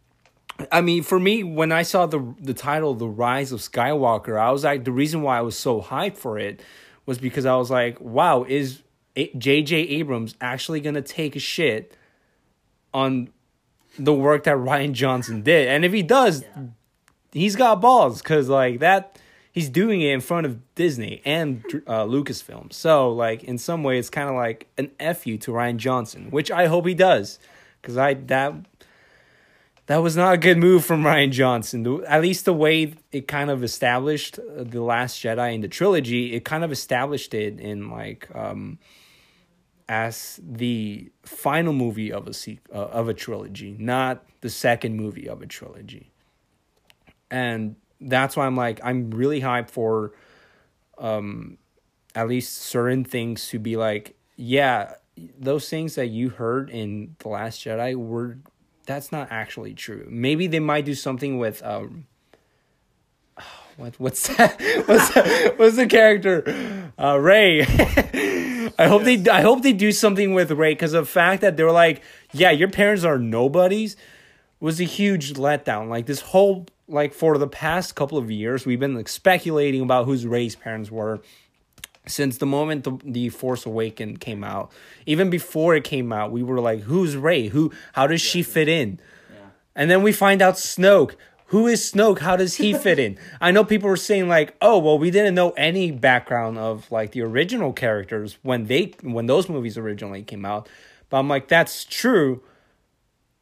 I 0.70 0.80
mean, 0.80 1.02
for 1.02 1.18
me, 1.18 1.42
when 1.42 1.72
I 1.72 1.82
saw 1.82 2.06
the 2.06 2.34
the 2.40 2.54
title, 2.54 2.94
"The 2.94 3.08
Rise 3.08 3.52
of 3.52 3.60
Skywalker," 3.60 4.38
I 4.38 4.50
was 4.50 4.64
like, 4.64 4.84
the 4.84 4.92
reason 4.92 5.22
why 5.22 5.38
I 5.38 5.40
was 5.40 5.56
so 5.58 5.80
hyped 5.80 6.16
for 6.16 6.38
it 6.38 6.60
was 7.06 7.18
because 7.18 7.46
I 7.46 7.56
was 7.56 7.70
like, 7.70 8.00
wow, 8.00 8.44
is 8.48 8.82
J.J. 9.16 9.76
Abrams 9.76 10.36
actually 10.40 10.80
gonna 10.80 11.02
take 11.02 11.36
a 11.36 11.40
shit 11.40 11.96
on 12.94 13.28
the 13.98 14.12
work 14.14 14.44
that 14.44 14.56
Rian 14.56 14.92
Johnson 14.92 15.42
did? 15.42 15.68
And 15.68 15.84
if 15.84 15.92
he 15.92 16.02
does, 16.02 16.44
he's 17.32 17.56
got 17.56 17.80
balls 17.80 18.22
because 18.22 18.48
like 18.48 18.80
that, 18.80 19.18
he's 19.50 19.68
doing 19.68 20.00
it 20.00 20.12
in 20.12 20.20
front 20.20 20.46
of 20.46 20.74
Disney 20.74 21.22
and 21.24 21.64
uh, 21.86 22.04
Lucasfilm. 22.04 22.72
So 22.72 23.10
like, 23.12 23.44
in 23.44 23.58
some 23.58 23.82
way, 23.82 23.98
it's 23.98 24.10
kind 24.10 24.28
of 24.28 24.36
like 24.36 24.68
an 24.78 24.90
f 25.00 25.26
you 25.26 25.38
to 25.38 25.50
Rian 25.50 25.76
Johnson, 25.76 26.30
which 26.30 26.50
I 26.50 26.66
hope 26.66 26.86
he 26.86 26.94
does 26.94 27.38
because 27.80 27.96
I 27.96 28.14
that 28.14 28.54
that 29.86 29.98
was 29.98 30.16
not 30.16 30.34
a 30.34 30.38
good 30.38 30.58
move 30.58 30.84
from 30.84 31.02
Rian 31.02 31.30
Johnson. 31.30 32.04
At 32.06 32.22
least 32.22 32.44
the 32.44 32.52
way 32.52 32.94
it 33.10 33.26
kind 33.26 33.50
of 33.50 33.64
established 33.64 34.38
uh, 34.38 34.62
the 34.64 34.80
Last 34.80 35.20
Jedi 35.22 35.54
in 35.54 35.60
the 35.60 35.68
trilogy, 35.68 36.34
it 36.34 36.44
kind 36.44 36.62
of 36.62 36.70
established 36.70 37.34
it 37.34 37.58
in 37.58 37.90
like 37.90 38.28
um, 38.34 38.78
as 39.88 40.40
the 40.42 41.10
final 41.24 41.72
movie 41.72 42.12
of 42.12 42.28
a 42.28 42.58
uh, 42.72 42.76
of 42.76 43.08
a 43.08 43.14
trilogy, 43.14 43.76
not 43.78 44.24
the 44.40 44.50
second 44.50 44.96
movie 44.96 45.28
of 45.28 45.42
a 45.42 45.46
trilogy. 45.46 46.12
And 47.30 47.76
that's 48.00 48.36
why 48.36 48.46
I'm 48.46 48.56
like 48.56 48.80
I'm 48.84 49.10
really 49.10 49.40
hyped 49.40 49.70
for 49.70 50.12
um 50.98 51.58
at 52.14 52.28
least 52.28 52.58
certain 52.58 53.04
things 53.04 53.48
to 53.48 53.58
be 53.58 53.76
like 53.76 54.14
yeah, 54.36 54.94
those 55.38 55.68
things 55.68 55.94
that 55.96 56.06
you 56.06 56.30
heard 56.30 56.70
in 56.70 57.16
the 57.18 57.28
Last 57.28 57.64
Jedi 57.64 57.94
were 57.94 58.38
that's 58.86 59.12
not 59.12 59.28
actually 59.30 59.74
true. 59.74 60.06
Maybe 60.08 60.46
they 60.46 60.60
might 60.60 60.84
do 60.84 60.94
something 60.94 61.38
with 61.38 61.62
um 61.64 62.06
what 63.76 63.98
what's 63.98 64.28
that? 64.36 64.60
What's 64.86 65.14
that? 65.14 65.58
what's 65.58 65.76
the 65.76 65.86
character? 65.86 66.90
Uh 66.98 67.18
Rey. 67.18 67.62
I 68.78 68.86
hope 68.86 69.02
they 69.04 69.22
I 69.30 69.42
hope 69.42 69.62
they 69.62 69.72
do 69.72 69.92
something 69.92 70.34
with 70.34 70.50
Rey 70.50 70.74
cuz 70.74 70.92
the 70.92 71.04
fact 71.04 71.42
that 71.42 71.56
they 71.56 71.64
were 71.64 71.72
like, 71.72 72.02
yeah, 72.32 72.50
your 72.50 72.68
parents 72.68 73.04
are 73.04 73.18
nobodies 73.18 73.96
was 74.60 74.80
a 74.80 74.84
huge 74.84 75.34
letdown. 75.34 75.88
Like 75.88 76.06
this 76.06 76.20
whole 76.20 76.66
like 76.88 77.14
for 77.14 77.38
the 77.38 77.48
past 77.48 77.94
couple 77.94 78.18
of 78.18 78.30
years, 78.30 78.64
we've 78.66 78.80
been 78.80 78.94
like 78.94 79.08
speculating 79.08 79.82
about 79.82 80.06
whose 80.06 80.26
Rey's 80.26 80.54
parents 80.56 80.90
were 80.90 81.20
since 82.06 82.38
the 82.38 82.46
moment 82.46 82.84
the, 82.84 82.98
the 83.04 83.28
Force 83.28 83.64
Awakened 83.64 84.20
came 84.20 84.42
out. 84.42 84.72
Even 85.06 85.30
before 85.30 85.74
it 85.76 85.84
came 85.84 86.12
out, 86.12 86.32
we 86.32 86.42
were 86.42 86.60
like, 86.60 86.80
"Who's 86.80 87.16
Rey? 87.16 87.48
Who? 87.48 87.72
How 87.92 88.06
does 88.06 88.20
she 88.20 88.42
fit 88.42 88.68
in?" 88.68 88.98
And 89.74 89.90
then 89.90 90.02
we 90.02 90.12
find 90.12 90.42
out 90.42 90.54
Snoke. 90.54 91.14
Who 91.46 91.66
is 91.66 91.92
Snoke? 91.92 92.20
How 92.20 92.36
does 92.36 92.56
he 92.56 92.72
fit 92.72 92.98
in? 92.98 93.18
I 93.40 93.50
know 93.50 93.64
people 93.64 93.88
were 93.88 93.96
saying 93.96 94.28
like, 94.28 94.56
"Oh, 94.60 94.78
well, 94.78 94.98
we 94.98 95.10
didn't 95.10 95.34
know 95.34 95.50
any 95.50 95.90
background 95.90 96.58
of 96.58 96.90
like 96.90 97.12
the 97.12 97.22
original 97.22 97.72
characters 97.72 98.38
when 98.42 98.66
they 98.66 98.94
when 99.02 99.26
those 99.26 99.48
movies 99.48 99.78
originally 99.78 100.22
came 100.22 100.44
out." 100.44 100.68
But 101.12 101.18
I'm 101.18 101.28
like, 101.28 101.48
that's 101.48 101.84
true. 101.84 102.42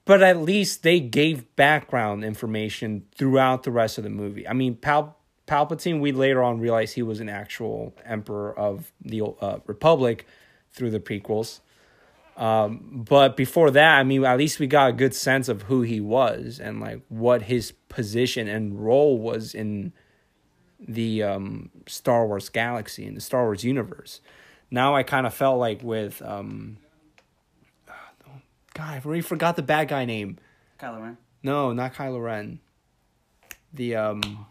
But 0.05 0.25
at 0.25 0.38
least 0.38 0.83
they 0.83 0.99
gave 0.99 1.55
background 1.55 2.25
information 2.25 3.05
throughout 3.14 3.62
the 3.62 3.71
rest 3.71 3.97
of 3.97 4.02
the 4.02 4.11
movie. 4.11 4.47
I 4.49 4.55
mean, 4.55 4.75
Pal- 4.75 5.17
Palpatine, 5.50 6.00
we 6.00 6.12
later 6.12 6.45
on 6.45 6.61
realized 6.61 6.95
he 6.95 7.02
was 7.02 7.19
an 7.19 7.28
actual 7.28 7.92
emperor 8.04 8.57
of 8.57 8.92
the 9.04 9.23
uh, 9.40 9.59
Republic 9.66 10.25
through 10.73 10.92
the 10.92 11.00
prequels. 11.00 11.59
Um, 12.37 13.04
but 13.09 13.37
before 13.37 13.73
that, 13.73 13.99
I 13.99 14.04
mean, 14.04 14.25
at 14.25 14.38
least 14.38 14.61
we 14.61 14.69
got 14.69 14.90
a 14.90 14.92
good 14.92 15.12
sense 15.12 15.49
of 15.49 15.62
who 15.62 15.83
he 15.83 16.00
was 16.00 16.61
and 16.61 16.80
like 16.80 17.02
what 17.09 17.42
his 17.42 17.73
position 17.88 18.47
and 18.47 18.80
role 18.80 19.19
was 19.19 19.52
in 19.52 19.92
the 20.78 21.25
um, 21.25 21.71
Star 21.87 22.28
Wars 22.28 22.49
galaxy 22.49 23.04
and 23.04 23.16
the 23.16 23.21
Star 23.21 23.42
Wars 23.42 23.64
universe. 23.64 24.21
Now 24.71 24.95
I 24.95 25.02
kind 25.02 25.26
of 25.26 25.35
felt 25.35 25.59
like 25.59 25.83
with 25.83 26.23
um, 26.23 26.76
God, 28.75 28.88
I've 28.88 29.04
already 29.04 29.21
forgot 29.21 29.57
the 29.57 29.62
bad 29.62 29.88
guy 29.88 30.04
name. 30.04 30.38
Kylo 30.78 31.02
Ren. 31.02 31.19
No, 31.42 31.73
not 31.73 31.92
Kylo 31.92 32.23
Ren. 32.23 32.61
The 33.75 33.97
um 33.97 34.47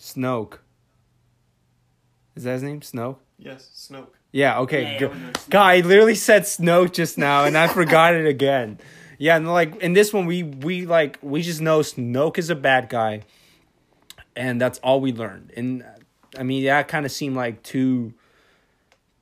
Snoke. 0.00 0.58
Is 2.34 2.44
that 2.44 2.54
his 2.54 2.62
name? 2.62 2.80
Snoke? 2.80 3.18
Yes, 3.38 3.70
Snoke. 3.74 4.08
Yeah, 4.32 4.60
okay. 4.60 4.82
Yeah, 4.82 4.92
yeah, 4.92 4.98
good. 4.98 5.14
we 5.14 5.20
know 5.20 5.32
Snoke. 5.32 5.50
God, 5.50 5.66
I 5.66 5.80
literally 5.80 6.14
said 6.14 6.42
Snoke 6.42 6.92
just 6.92 7.18
now, 7.18 7.44
and 7.44 7.56
I 7.56 7.68
forgot 7.68 8.14
it 8.14 8.26
again. 8.26 8.78
Yeah, 9.18 9.36
and 9.36 9.46
like 9.46 9.76
in 9.76 9.92
this 9.92 10.12
one, 10.12 10.24
we 10.24 10.42
we 10.42 10.86
like 10.86 11.18
we 11.20 11.42
just 11.42 11.60
know 11.60 11.80
Snoke 11.80 12.38
is 12.38 12.48
a 12.48 12.54
bad 12.54 12.88
guy, 12.88 13.22
and 14.34 14.58
that's 14.58 14.78
all 14.78 15.00
we 15.00 15.12
learned. 15.12 15.52
And 15.56 15.84
I 16.38 16.42
mean, 16.42 16.64
that 16.64 16.88
kind 16.88 17.04
of 17.04 17.12
seemed 17.12 17.36
like 17.36 17.62
too 17.62 18.14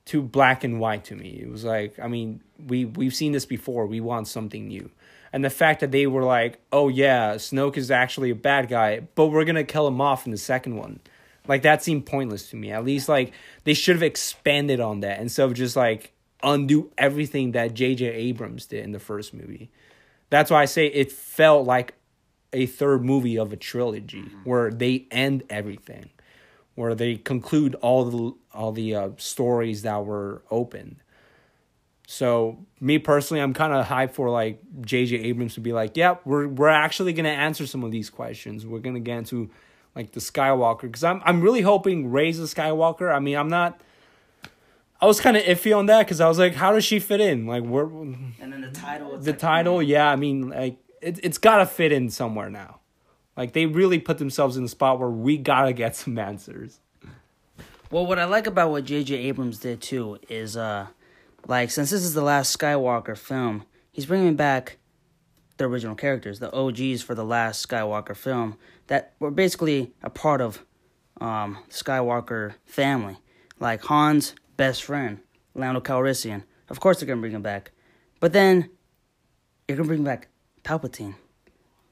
too 0.05 0.21
black 0.21 0.63
and 0.63 0.79
white 0.79 1.03
to 1.05 1.15
me. 1.15 1.39
It 1.41 1.49
was 1.51 1.65
like, 1.65 1.99
I 1.99 2.07
mean, 2.07 2.41
we 2.67 2.85
we've 2.85 3.13
seen 3.13 3.33
this 3.33 3.45
before. 3.45 3.85
We 3.85 3.99
want 3.99 4.29
something 4.29 4.67
new. 4.69 4.89
And 5.31 5.45
the 5.45 5.49
fact 5.49 5.81
that 5.81 5.91
they 5.91 6.07
were 6.07 6.23
like, 6.23 6.59
"Oh 6.71 6.87
yeah, 6.87 7.35
Snoke 7.35 7.77
is 7.77 7.91
actually 7.91 8.31
a 8.31 8.35
bad 8.35 8.67
guy, 8.67 9.01
but 9.15 9.27
we're 9.27 9.45
to 9.45 9.63
kill 9.63 9.87
him 9.87 10.01
off 10.01 10.25
in 10.25 10.31
the 10.31 10.37
second 10.37 10.75
one." 10.75 10.99
Like 11.47 11.63
that 11.63 11.83
seemed 11.83 12.05
pointless 12.05 12.49
to 12.51 12.55
me. 12.55 12.71
At 12.71 12.85
least 12.85 13.09
like 13.09 13.33
they 13.63 13.73
should 13.73 13.95
have 13.95 14.03
expanded 14.03 14.79
on 14.79 15.01
that 15.01 15.19
instead 15.19 15.45
of 15.45 15.53
just 15.55 15.75
like 15.75 16.13
undo 16.43 16.91
everything 16.97 17.51
that 17.51 17.73
JJ 17.73 18.01
Abrams 18.01 18.67
did 18.67 18.83
in 18.83 18.91
the 18.91 18.99
first 18.99 19.33
movie. 19.33 19.71
That's 20.29 20.51
why 20.51 20.61
I 20.61 20.65
say 20.65 20.87
it 20.87 21.11
felt 21.11 21.65
like 21.65 21.95
a 22.53 22.65
third 22.65 23.03
movie 23.03 23.37
of 23.37 23.51
a 23.53 23.57
trilogy 23.57 24.25
where 24.43 24.71
they 24.71 25.07
end 25.11 25.43
everything, 25.49 26.09
where 26.75 26.95
they 26.95 27.15
conclude 27.15 27.75
all 27.75 28.05
the 28.05 28.35
all 28.53 28.71
the 28.71 28.95
uh, 28.95 29.09
stories 29.17 29.81
that 29.83 30.05
were 30.05 30.43
open. 30.51 31.01
So 32.11 32.65
me 32.79 32.97
personally, 32.97 33.39
I'm 33.39 33.53
kind 33.53 33.71
of 33.71 33.85
hyped 33.85 34.13
for 34.13 34.31
like 34.31 34.59
J.J. 34.81 35.17
Abrams 35.17 35.53
to 35.53 35.59
be 35.59 35.73
like, 35.73 35.95
"Yeah, 35.95 36.15
we're 36.25 36.47
we're 36.47 36.67
actually 36.67 37.13
gonna 37.13 37.29
answer 37.29 37.67
some 37.67 37.83
of 37.83 37.91
these 37.91 38.09
questions. 38.09 38.65
We're 38.65 38.79
gonna 38.79 38.99
get 38.99 39.19
into 39.19 39.51
like 39.95 40.13
the 40.13 40.19
Skywalker 40.19 40.81
because 40.81 41.03
I'm 41.03 41.21
I'm 41.23 41.39
really 41.39 41.61
hoping 41.61 42.09
Rey's 42.09 42.39
a 42.39 42.45
Skywalker. 42.45 43.13
I 43.13 43.19
mean, 43.19 43.37
I'm 43.37 43.47
not. 43.47 43.79
I 44.99 45.05
was 45.05 45.21
kind 45.21 45.37
of 45.37 45.43
iffy 45.43 45.77
on 45.77 45.85
that 45.85 45.99
because 46.07 46.19
I 46.19 46.27
was 46.27 46.39
like, 46.39 46.55
how 46.55 46.73
does 46.73 46.83
she 46.83 46.99
fit 46.99 47.21
in? 47.21 47.45
Like, 47.45 47.63
where 47.63 47.83
And 47.83 48.33
then 48.39 48.61
the 48.61 48.71
title. 48.71 49.15
the 49.15 49.29
like, 49.29 49.39
title? 49.39 49.83
Yeah, 49.83 50.09
I 50.09 50.15
mean, 50.15 50.49
like 50.49 50.77
it 51.03 51.19
it's 51.21 51.37
gotta 51.37 51.67
fit 51.67 51.91
in 51.91 52.09
somewhere 52.09 52.49
now. 52.49 52.79
Like 53.37 53.53
they 53.53 53.67
really 53.67 53.99
put 53.99 54.17
themselves 54.17 54.57
in 54.57 54.63
the 54.63 54.69
spot 54.69 54.99
where 54.99 55.11
we 55.11 55.37
gotta 55.37 55.73
get 55.73 55.95
some 56.01 56.17
answers. 56.17 56.79
Well, 57.91 58.07
what 58.07 58.17
I 58.17 58.25
like 58.25 58.47
about 58.47 58.71
what 58.71 58.85
J.J. 58.85 59.15
Abrams 59.15 59.59
did 59.59 59.79
too 59.79 60.17
is, 60.27 60.57
uh, 60.57 60.87
like, 61.49 61.71
since 61.71 61.89
this 61.89 62.03
is 62.03 62.13
the 62.13 62.21
last 62.21 62.55
Skywalker 62.55 63.17
film, 63.17 63.65
he's 63.91 64.05
bringing 64.05 64.35
back 64.35 64.77
the 65.57 65.65
original 65.65 65.95
characters, 65.95 66.37
the 66.37 66.53
OGs 66.55 67.01
for 67.01 67.15
the 67.15 67.25
last 67.25 67.67
Skywalker 67.67 68.15
film 68.15 68.55
that 68.85 69.13
were 69.19 69.31
basically 69.31 69.91
a 70.03 70.11
part 70.11 70.41
of 70.41 70.63
um, 71.19 71.57
Skywalker 71.71 72.53
family, 72.65 73.17
like 73.59 73.83
Han's 73.85 74.35
best 74.57 74.83
friend, 74.83 75.21
Lando 75.55 75.81
Calrissian. 75.81 76.43
Of 76.69 76.79
course, 76.79 76.99
they're 76.99 77.07
gonna 77.07 77.19
bring 77.19 77.33
him 77.33 77.41
back, 77.41 77.71
but 78.19 78.31
then 78.31 78.69
you're 79.67 79.75
gonna 79.75 79.87
bring 79.87 80.03
back 80.03 80.27
Palpatine. 80.63 81.15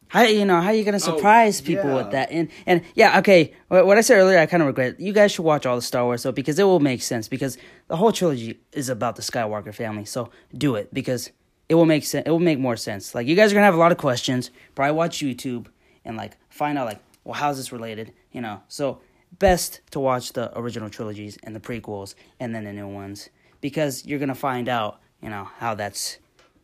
How 0.09 0.23
you 0.23 0.45
know 0.45 0.61
how 0.61 0.71
you 0.71 0.83
gonna 0.83 0.97
oh, 0.97 0.99
surprise 0.99 1.59
people 1.59 1.89
yeah. 1.89 1.95
with 1.95 2.11
that? 2.11 2.31
And 2.31 2.49
and 2.65 2.81
yeah, 2.95 3.19
okay. 3.19 3.53
What 3.67 3.85
what 3.85 3.97
I 3.97 4.01
said 4.01 4.17
earlier, 4.17 4.39
I 4.39 4.45
kind 4.45 4.63
of 4.63 4.67
regret. 4.67 4.99
You 4.99 5.11
guys 5.11 5.31
should 5.33 5.43
watch 5.43 5.65
all 5.65 5.75
the 5.75 5.81
Star 5.81 6.05
Wars 6.05 6.23
though, 6.23 6.31
because 6.31 6.57
it 6.57 6.63
will 6.63 6.79
make 6.79 7.01
sense. 7.01 7.27
Because 7.27 7.57
the 7.87 7.97
whole 7.97 8.11
trilogy 8.11 8.59
is 8.71 8.89
about 8.89 9.17
the 9.17 9.21
Skywalker 9.21 9.73
family. 9.73 10.05
So 10.05 10.29
do 10.57 10.75
it 10.75 10.93
because 10.93 11.31
it 11.67 11.75
will 11.75 11.85
make 11.85 12.05
sense. 12.05 12.25
It 12.25 12.31
will 12.31 12.39
make 12.39 12.59
more 12.59 12.77
sense. 12.77 13.13
Like 13.13 13.27
you 13.27 13.35
guys 13.35 13.51
are 13.51 13.55
gonna 13.55 13.65
have 13.65 13.75
a 13.75 13.79
lot 13.79 13.91
of 13.91 13.97
questions. 13.97 14.49
Probably 14.75 14.93
watch 14.93 15.19
YouTube 15.19 15.67
and 16.05 16.15
like 16.15 16.37
find 16.49 16.77
out 16.77 16.85
like, 16.85 16.99
well, 17.23 17.33
how's 17.33 17.57
this 17.57 17.71
related? 17.71 18.13
You 18.31 18.41
know. 18.41 18.61
So 18.69 19.01
best 19.39 19.81
to 19.91 19.99
watch 19.99 20.33
the 20.33 20.57
original 20.57 20.89
trilogies 20.89 21.37
and 21.43 21.53
the 21.53 21.59
prequels 21.59 22.15
and 22.39 22.55
then 22.55 22.63
the 22.63 22.71
new 22.71 22.87
ones 22.87 23.29
because 23.59 24.05
you're 24.05 24.19
gonna 24.19 24.35
find 24.35 24.69
out. 24.69 24.99
You 25.21 25.29
know 25.29 25.49
how 25.57 25.73
that's 25.73 26.19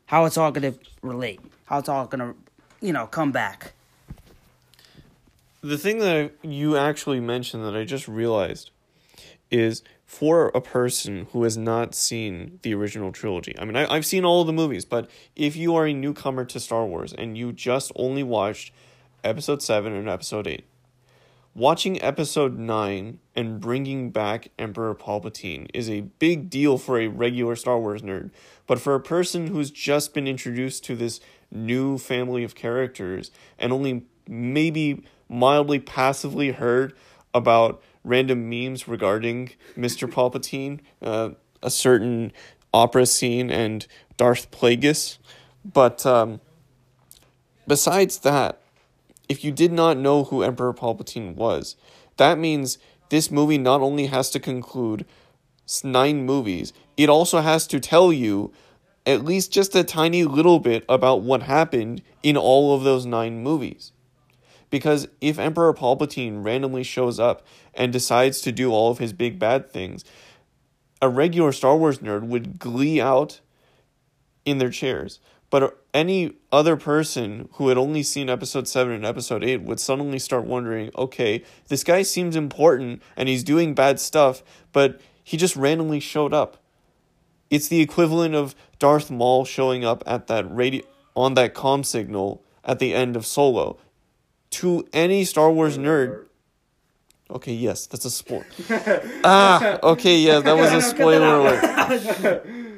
how 0.05 0.25
it's 0.25 0.37
all 0.37 0.51
gonna 0.51 0.75
relate. 1.01 1.41
How 1.65 1.79
it's 1.79 1.89
all 1.89 2.05
gonna 2.05 2.35
you 2.83 2.93
know 2.93 3.07
come 3.07 3.31
back. 3.31 3.71
The 5.61 5.77
thing 5.77 5.99
that 5.99 6.33
you 6.43 6.77
actually 6.77 7.21
mentioned 7.21 7.63
that 7.63 7.75
I 7.75 7.85
just 7.85 8.07
realized 8.07 8.69
is 9.49 9.81
for 10.05 10.49
a 10.49 10.61
person 10.61 11.27
who 11.31 11.43
has 11.43 11.57
not 11.57 11.95
seen 11.95 12.59
the 12.61 12.73
original 12.75 13.11
trilogy. 13.11 13.55
I 13.57 13.65
mean, 13.65 13.75
I, 13.75 13.91
I've 13.91 14.05
seen 14.05 14.25
all 14.25 14.41
of 14.41 14.47
the 14.47 14.53
movies, 14.53 14.83
but 14.83 15.09
if 15.35 15.55
you 15.55 15.75
are 15.75 15.87
a 15.87 15.93
newcomer 15.93 16.43
to 16.45 16.59
Star 16.59 16.85
Wars 16.85 17.13
and 17.13 17.37
you 17.37 17.53
just 17.53 17.91
only 17.95 18.23
watched 18.23 18.73
episode 19.23 19.63
7 19.63 19.93
and 19.93 20.09
episode 20.09 20.45
8, 20.45 20.65
watching 21.55 22.01
episode 22.01 22.57
9 22.57 23.19
and 23.35 23.59
bringing 23.59 24.09
back 24.09 24.49
Emperor 24.57 24.95
Palpatine 24.95 25.67
is 25.73 25.89
a 25.89 26.01
big 26.01 26.49
deal 26.49 26.77
for 26.77 26.99
a 26.99 27.07
regular 27.07 27.55
Star 27.55 27.79
Wars 27.79 28.01
nerd. 28.01 28.31
But 28.65 28.79
for 28.79 28.95
a 28.95 28.99
person 28.99 29.47
who's 29.47 29.69
just 29.69 30.13
been 30.13 30.27
introduced 30.27 30.83
to 30.85 30.95
this 30.95 31.19
new 31.51 31.97
family 31.97 32.43
of 32.43 32.55
characters 32.55 33.29
and 33.59 33.71
only 33.71 34.05
maybe 34.27 35.03
mildly 35.29 35.79
passively 35.79 36.51
heard 36.51 36.93
about 37.33 37.81
random 38.03 38.49
memes 38.49 38.87
regarding 38.87 39.51
Mr. 39.77 40.11
Palpatine, 40.11 40.79
uh, 41.01 41.31
a 41.61 41.69
certain 41.69 42.31
opera 42.73 43.05
scene, 43.05 43.49
and 43.49 43.87
Darth 44.17 44.51
Plagueis. 44.51 45.17
But 45.63 46.05
um, 46.05 46.41
besides 47.67 48.19
that, 48.19 48.62
if 49.29 49.43
you 49.43 49.51
did 49.51 49.71
not 49.71 49.97
know 49.97 50.25
who 50.25 50.43
Emperor 50.43 50.73
Palpatine 50.73 51.35
was, 51.35 51.75
that 52.17 52.37
means 52.37 52.77
this 53.09 53.31
movie 53.31 53.57
not 53.57 53.81
only 53.81 54.07
has 54.07 54.29
to 54.31 54.39
conclude 54.39 55.05
nine 55.83 56.25
movies, 56.25 56.73
it 56.97 57.09
also 57.09 57.41
has 57.41 57.67
to 57.67 57.79
tell 57.79 58.11
you 58.11 58.51
at 59.05 59.25
least 59.25 59.51
just 59.51 59.75
a 59.75 59.83
tiny 59.83 60.23
little 60.23 60.59
bit 60.59 60.85
about 60.87 61.21
what 61.21 61.43
happened 61.43 62.01
in 62.21 62.37
all 62.37 62.75
of 62.75 62.83
those 62.83 63.05
nine 63.05 63.43
movies. 63.43 63.91
Because 64.69 65.07
if 65.21 65.37
Emperor 65.37 65.73
Palpatine 65.73 66.43
randomly 66.43 66.83
shows 66.83 67.19
up 67.19 67.45
and 67.73 67.93
decides 67.93 68.41
to 68.41 68.51
do 68.51 68.71
all 68.71 68.89
of 68.89 68.97
his 68.97 69.13
big 69.13 69.37
bad 69.37 69.69
things, 69.69 70.03
a 71.01 71.09
regular 71.09 71.51
Star 71.51 71.75
Wars 71.77 71.99
nerd 71.99 72.23
would 72.23 72.59
glee 72.59 72.99
out 72.99 73.41
in 74.45 74.57
their 74.57 74.69
chairs. 74.69 75.19
But 75.53 75.79
any 75.93 76.33
other 76.51 76.75
person 76.75 77.47
who 77.53 77.67
had 77.67 77.77
only 77.77 78.01
seen 78.01 78.27
episode 78.27 78.67
7 78.67 78.91
and 78.91 79.05
episode 79.05 79.43
8 79.43 79.61
would 79.61 79.79
suddenly 79.79 80.17
start 80.17 80.45
wondering 80.45 80.89
okay, 80.97 81.43
this 81.67 81.83
guy 81.83 82.01
seems 82.01 82.35
important 82.35 83.03
and 83.15 83.29
he's 83.29 83.43
doing 83.43 83.75
bad 83.75 83.99
stuff, 83.99 84.41
but 84.71 84.99
he 85.23 85.37
just 85.37 85.55
randomly 85.55 85.99
showed 85.99 86.33
up. 86.33 86.57
It's 87.51 87.67
the 87.67 87.81
equivalent 87.81 88.33
of 88.33 88.55
Darth 88.79 89.11
Maul 89.11 89.45
showing 89.45 89.85
up 89.85 90.03
at 90.07 90.25
that 90.25 90.43
radio 90.51 90.83
on 91.15 91.35
that 91.35 91.53
comm 91.53 91.85
signal 91.85 92.43
at 92.65 92.79
the 92.79 92.95
end 92.95 93.15
of 93.15 93.23
Solo. 93.23 93.77
To 94.57 94.87
any 94.91 95.23
Star 95.23 95.51
Wars 95.51 95.77
nerd, 95.77 96.25
okay, 97.29 97.53
yes, 97.53 97.85
that's 97.85 98.05
a 98.05 98.09
spoiler. 98.09 98.47
ah, 99.23 99.77
okay, 99.83 100.17
yeah, 100.17 100.39
that 100.39 100.57
was 100.57 100.73
a 100.73 100.81
spoiler 100.81 101.35
alert. 101.35 102.47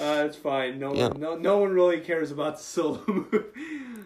Uh, 0.00 0.24
it's 0.24 0.36
fine. 0.36 0.78
No, 0.78 0.94
Yeah. 0.94 1.08
one, 1.08 1.20
no, 1.20 1.36
no 1.36 1.58
one 1.58 1.72
really 1.72 2.00
cares 2.00 2.30
about 2.30 2.56
the 2.56 2.62
solo 2.62 3.02
movie. 3.08 3.38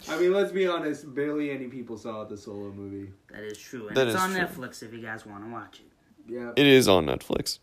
I 0.08 0.18
mean, 0.18 0.32
let's 0.32 0.50
be 0.52 0.66
honest. 0.66 1.14
Barely 1.14 1.50
any 1.50 1.68
people 1.68 1.96
saw 1.96 2.24
the 2.24 2.36
solo 2.36 2.72
movie. 2.72 3.12
That 3.30 3.44
is 3.44 3.56
true, 3.58 3.86
and 3.88 3.96
That 3.96 4.08
it's 4.08 4.16
is 4.16 4.20
on 4.22 4.30
true. 4.32 4.40
Netflix 4.40 4.82
if 4.82 4.92
you 4.92 5.00
guys 5.00 5.24
want 5.24 5.44
to 5.44 5.50
watch 5.52 5.80
it. 5.80 5.86
Yeah, 6.32 6.52
It 6.56 6.66
is 6.66 6.88
on 6.88 7.06
Netflix, 7.06 7.58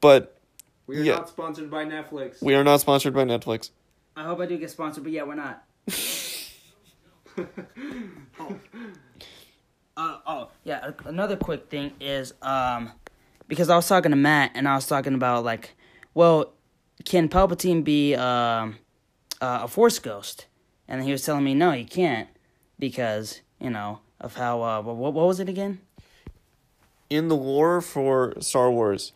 but 0.00 0.38
we 0.86 0.98
are 0.98 1.02
yeah. 1.02 1.14
not 1.16 1.28
sponsored 1.30 1.70
by 1.70 1.84
Netflix. 1.86 2.42
we 2.42 2.54
are 2.54 2.62
not 2.62 2.80
sponsored 2.80 3.14
by 3.14 3.24
Netflix. 3.24 3.70
I 4.16 4.24
hope 4.24 4.40
I 4.40 4.46
do 4.46 4.56
get 4.58 4.70
sponsored, 4.70 5.02
but 5.04 5.12
yeah, 5.12 5.22
we're 5.24 5.34
not. 5.34 5.64
oh. 7.38 8.56
Uh, 9.96 10.18
oh, 10.26 10.50
yeah. 10.64 10.90
Another 11.04 11.36
quick 11.36 11.68
thing 11.70 11.92
is 12.00 12.34
um, 12.42 12.92
because 13.48 13.70
I 13.70 13.76
was 13.76 13.88
talking 13.88 14.10
to 14.10 14.16
Matt 14.16 14.52
and 14.54 14.68
I 14.68 14.74
was 14.74 14.86
talking 14.86 15.14
about 15.14 15.44
like, 15.44 15.74
well, 16.14 16.52
can 17.04 17.28
Palpatine 17.28 17.84
be 17.84 18.14
um, 18.14 18.76
uh, 19.40 19.60
a 19.62 19.68
Force 19.68 19.98
ghost? 19.98 20.46
And 20.86 21.02
he 21.02 21.12
was 21.12 21.24
telling 21.24 21.44
me 21.44 21.54
no, 21.54 21.72
he 21.72 21.84
can't 21.84 22.28
because 22.78 23.40
you 23.60 23.70
know 23.70 24.00
of 24.20 24.36
how 24.36 24.62
uh, 24.62 24.82
what 24.82 25.12
what 25.12 25.26
was 25.26 25.40
it 25.40 25.48
again? 25.48 25.80
in 27.10 27.28
the 27.28 27.36
lore 27.36 27.80
for 27.80 28.34
Star 28.40 28.70
Wars, 28.70 29.12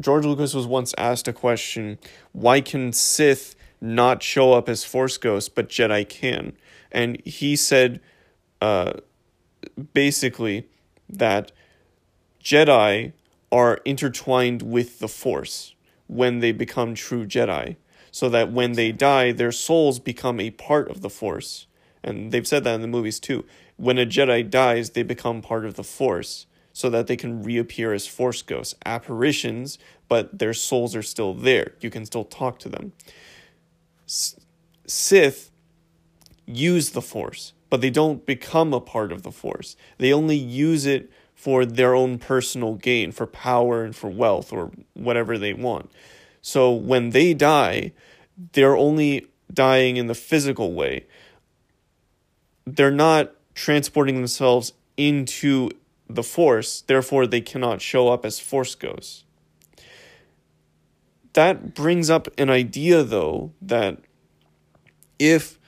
George 0.00 0.24
Lucas 0.24 0.54
was 0.54 0.66
once 0.66 0.94
asked 0.98 1.28
a 1.28 1.32
question 1.32 1.98
why 2.32 2.60
can 2.60 2.92
Sith 2.92 3.54
not 3.80 4.22
show 4.22 4.52
up 4.52 4.68
as 4.68 4.84
Force 4.84 5.16
ghosts, 5.16 5.48
but 5.48 5.68
Jedi 5.68 6.08
can? 6.08 6.52
And 6.92 7.20
he 7.24 7.56
said 7.56 8.00
uh, 8.60 8.94
basically 9.94 10.66
that 11.08 11.52
Jedi 12.42 13.12
are 13.52 13.80
intertwined 13.84 14.62
with 14.62 14.98
the 14.98 15.08
Force 15.08 15.74
when 16.10 16.40
they 16.40 16.50
become 16.50 16.94
true 16.94 17.24
Jedi, 17.24 17.76
so 18.10 18.28
that 18.28 18.52
when 18.52 18.72
they 18.72 18.90
die, 18.90 19.30
their 19.30 19.52
souls 19.52 20.00
become 20.00 20.40
a 20.40 20.50
part 20.50 20.90
of 20.90 21.02
the 21.02 21.08
Force. 21.10 21.66
And 22.02 22.32
they've 22.32 22.46
said 22.46 22.64
that 22.64 22.74
in 22.74 22.82
the 22.82 22.88
movies 22.88 23.20
too. 23.20 23.44
When 23.76 23.96
a 23.96 24.04
Jedi 24.04 24.48
dies, 24.50 24.90
they 24.90 25.04
become 25.04 25.40
part 25.40 25.64
of 25.64 25.74
the 25.74 25.84
Force 25.84 26.46
so 26.72 26.90
that 26.90 27.06
they 27.06 27.16
can 27.16 27.44
reappear 27.44 27.92
as 27.92 28.08
Force 28.08 28.42
ghosts, 28.42 28.74
apparitions, 28.84 29.78
but 30.08 30.36
their 30.36 30.52
souls 30.52 30.96
are 30.96 31.02
still 31.02 31.32
there. 31.32 31.74
You 31.80 31.90
can 31.90 32.04
still 32.04 32.24
talk 32.24 32.58
to 32.60 32.68
them. 32.68 32.92
S- 34.08 34.34
Sith 34.86 35.52
use 36.46 36.90
the 36.90 37.02
Force, 37.02 37.52
but 37.68 37.80
they 37.80 37.90
don't 37.90 38.26
become 38.26 38.74
a 38.74 38.80
part 38.80 39.12
of 39.12 39.22
the 39.22 39.30
Force. 39.30 39.76
They 39.98 40.12
only 40.12 40.36
use 40.36 40.86
it 40.86 41.08
for 41.40 41.64
their 41.64 41.94
own 41.94 42.18
personal 42.18 42.74
gain, 42.74 43.12
for 43.12 43.26
power 43.26 43.82
and 43.82 43.96
for 43.96 44.10
wealth 44.10 44.52
or 44.52 44.70
whatever 44.92 45.38
they 45.38 45.54
want. 45.54 45.90
So 46.42 46.70
when 46.70 47.10
they 47.10 47.32
die, 47.32 47.92
they're 48.52 48.76
only 48.76 49.26
dying 49.50 49.96
in 49.96 50.06
the 50.06 50.14
physical 50.14 50.74
way. 50.74 51.06
They're 52.66 52.90
not 52.90 53.32
transporting 53.54 54.16
themselves 54.16 54.74
into 54.98 55.70
the 56.10 56.22
Force, 56.22 56.82
therefore, 56.82 57.26
they 57.26 57.40
cannot 57.40 57.80
show 57.80 58.08
up 58.08 58.26
as 58.26 58.38
Force 58.38 58.74
ghosts. 58.74 59.24
That 61.32 61.74
brings 61.74 62.10
up 62.10 62.28
an 62.36 62.50
idea, 62.50 63.02
though, 63.02 63.52
that 63.62 63.98
if 65.18 65.58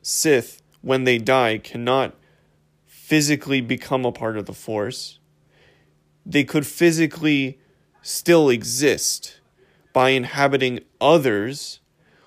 Sith, 0.00 0.62
when 0.80 1.04
they 1.04 1.18
die, 1.18 1.58
cannot 1.58 2.14
physically 3.12 3.60
become 3.60 4.06
a 4.06 4.10
part 4.10 4.38
of 4.38 4.46
the 4.46 4.54
Force, 4.54 5.18
they 6.24 6.44
could 6.44 6.66
physically 6.66 7.58
still 8.00 8.48
exist 8.48 9.38
by 9.92 10.08
inhabiting 10.08 10.80
others 10.98 11.80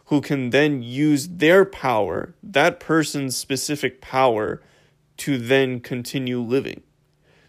who 0.06 0.22
can 0.22 0.52
then 0.52 0.84
use 0.84 1.28
their 1.28 1.66
power, 1.66 2.36
that 2.44 2.80
person's 2.80 3.36
specific 3.36 4.00
power, 4.00 4.62
to 5.18 5.40
then 5.40 5.80
continue 5.80 6.40
living. 6.40 6.84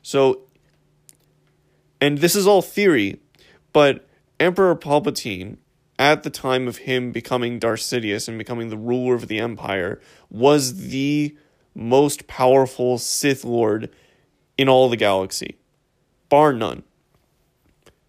So, 0.00 0.40
and 2.00 2.16
this 2.16 2.34
is 2.34 2.46
all 2.46 2.62
theory, 2.62 3.20
but 3.74 4.08
Emperor 4.40 4.74
Palpatine, 4.74 5.58
at 5.98 6.22
the 6.22 6.30
time 6.30 6.66
of 6.66 6.78
him 6.78 7.12
becoming 7.12 7.58
Darth 7.58 7.80
Sidious 7.80 8.28
and 8.28 8.38
becoming 8.38 8.70
the 8.70 8.78
ruler 8.78 9.14
of 9.14 9.28
the 9.28 9.40
Empire, 9.40 10.00
was 10.30 10.88
the 10.88 11.36
most 11.76 12.26
powerful 12.26 12.98
Sith 12.98 13.44
Lord 13.44 13.90
in 14.58 14.68
all 14.68 14.88
the 14.88 14.96
galaxy, 14.96 15.56
bar 16.28 16.52
none. 16.52 16.82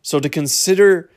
So 0.01 0.19
to 0.19 0.29
consider 0.29 1.09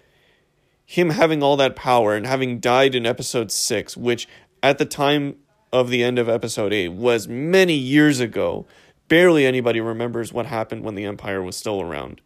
him 0.84 1.10
having 1.10 1.42
all 1.42 1.56
that 1.56 1.76
power 1.76 2.16
and 2.16 2.26
having 2.26 2.58
died 2.58 2.96
in 2.96 3.06
episode 3.06 3.52
6, 3.52 3.96
which 3.96 4.26
at 4.62 4.78
the 4.78 4.84
time 4.84 5.36
of 5.72 5.88
the 5.88 6.02
end 6.02 6.18
of 6.18 6.28
episode 6.28 6.72
8 6.72 6.88
was 6.88 7.28
many 7.28 7.74
years 7.74 8.18
ago, 8.18 8.66
barely 9.06 9.46
anybody 9.46 9.80
remembers 9.80 10.32
what 10.32 10.46
happened 10.46 10.82
when 10.82 10.96
the 10.96 11.04
Empire 11.04 11.42
was 11.42 11.56
still 11.56 11.80
around. 11.80 12.20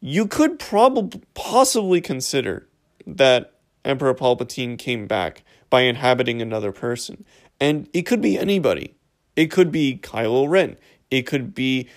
You 0.00 0.26
could 0.26 0.58
probably 0.58 1.20
possibly 1.34 2.00
consider 2.00 2.66
that 3.06 3.52
Emperor 3.84 4.14
Palpatine 4.14 4.78
came 4.78 5.06
back 5.06 5.42
by 5.68 5.82
inhabiting 5.82 6.40
another 6.40 6.72
person. 6.72 7.24
And 7.60 7.88
it 7.92 8.02
could 8.02 8.20
be 8.20 8.38
anybody. 8.38 8.94
It 9.36 9.50
could 9.50 9.70
be 9.70 9.98
Kylo 10.02 10.48
Ren. 10.48 10.76
It 11.10 11.22
could 11.22 11.54
be 11.54 11.88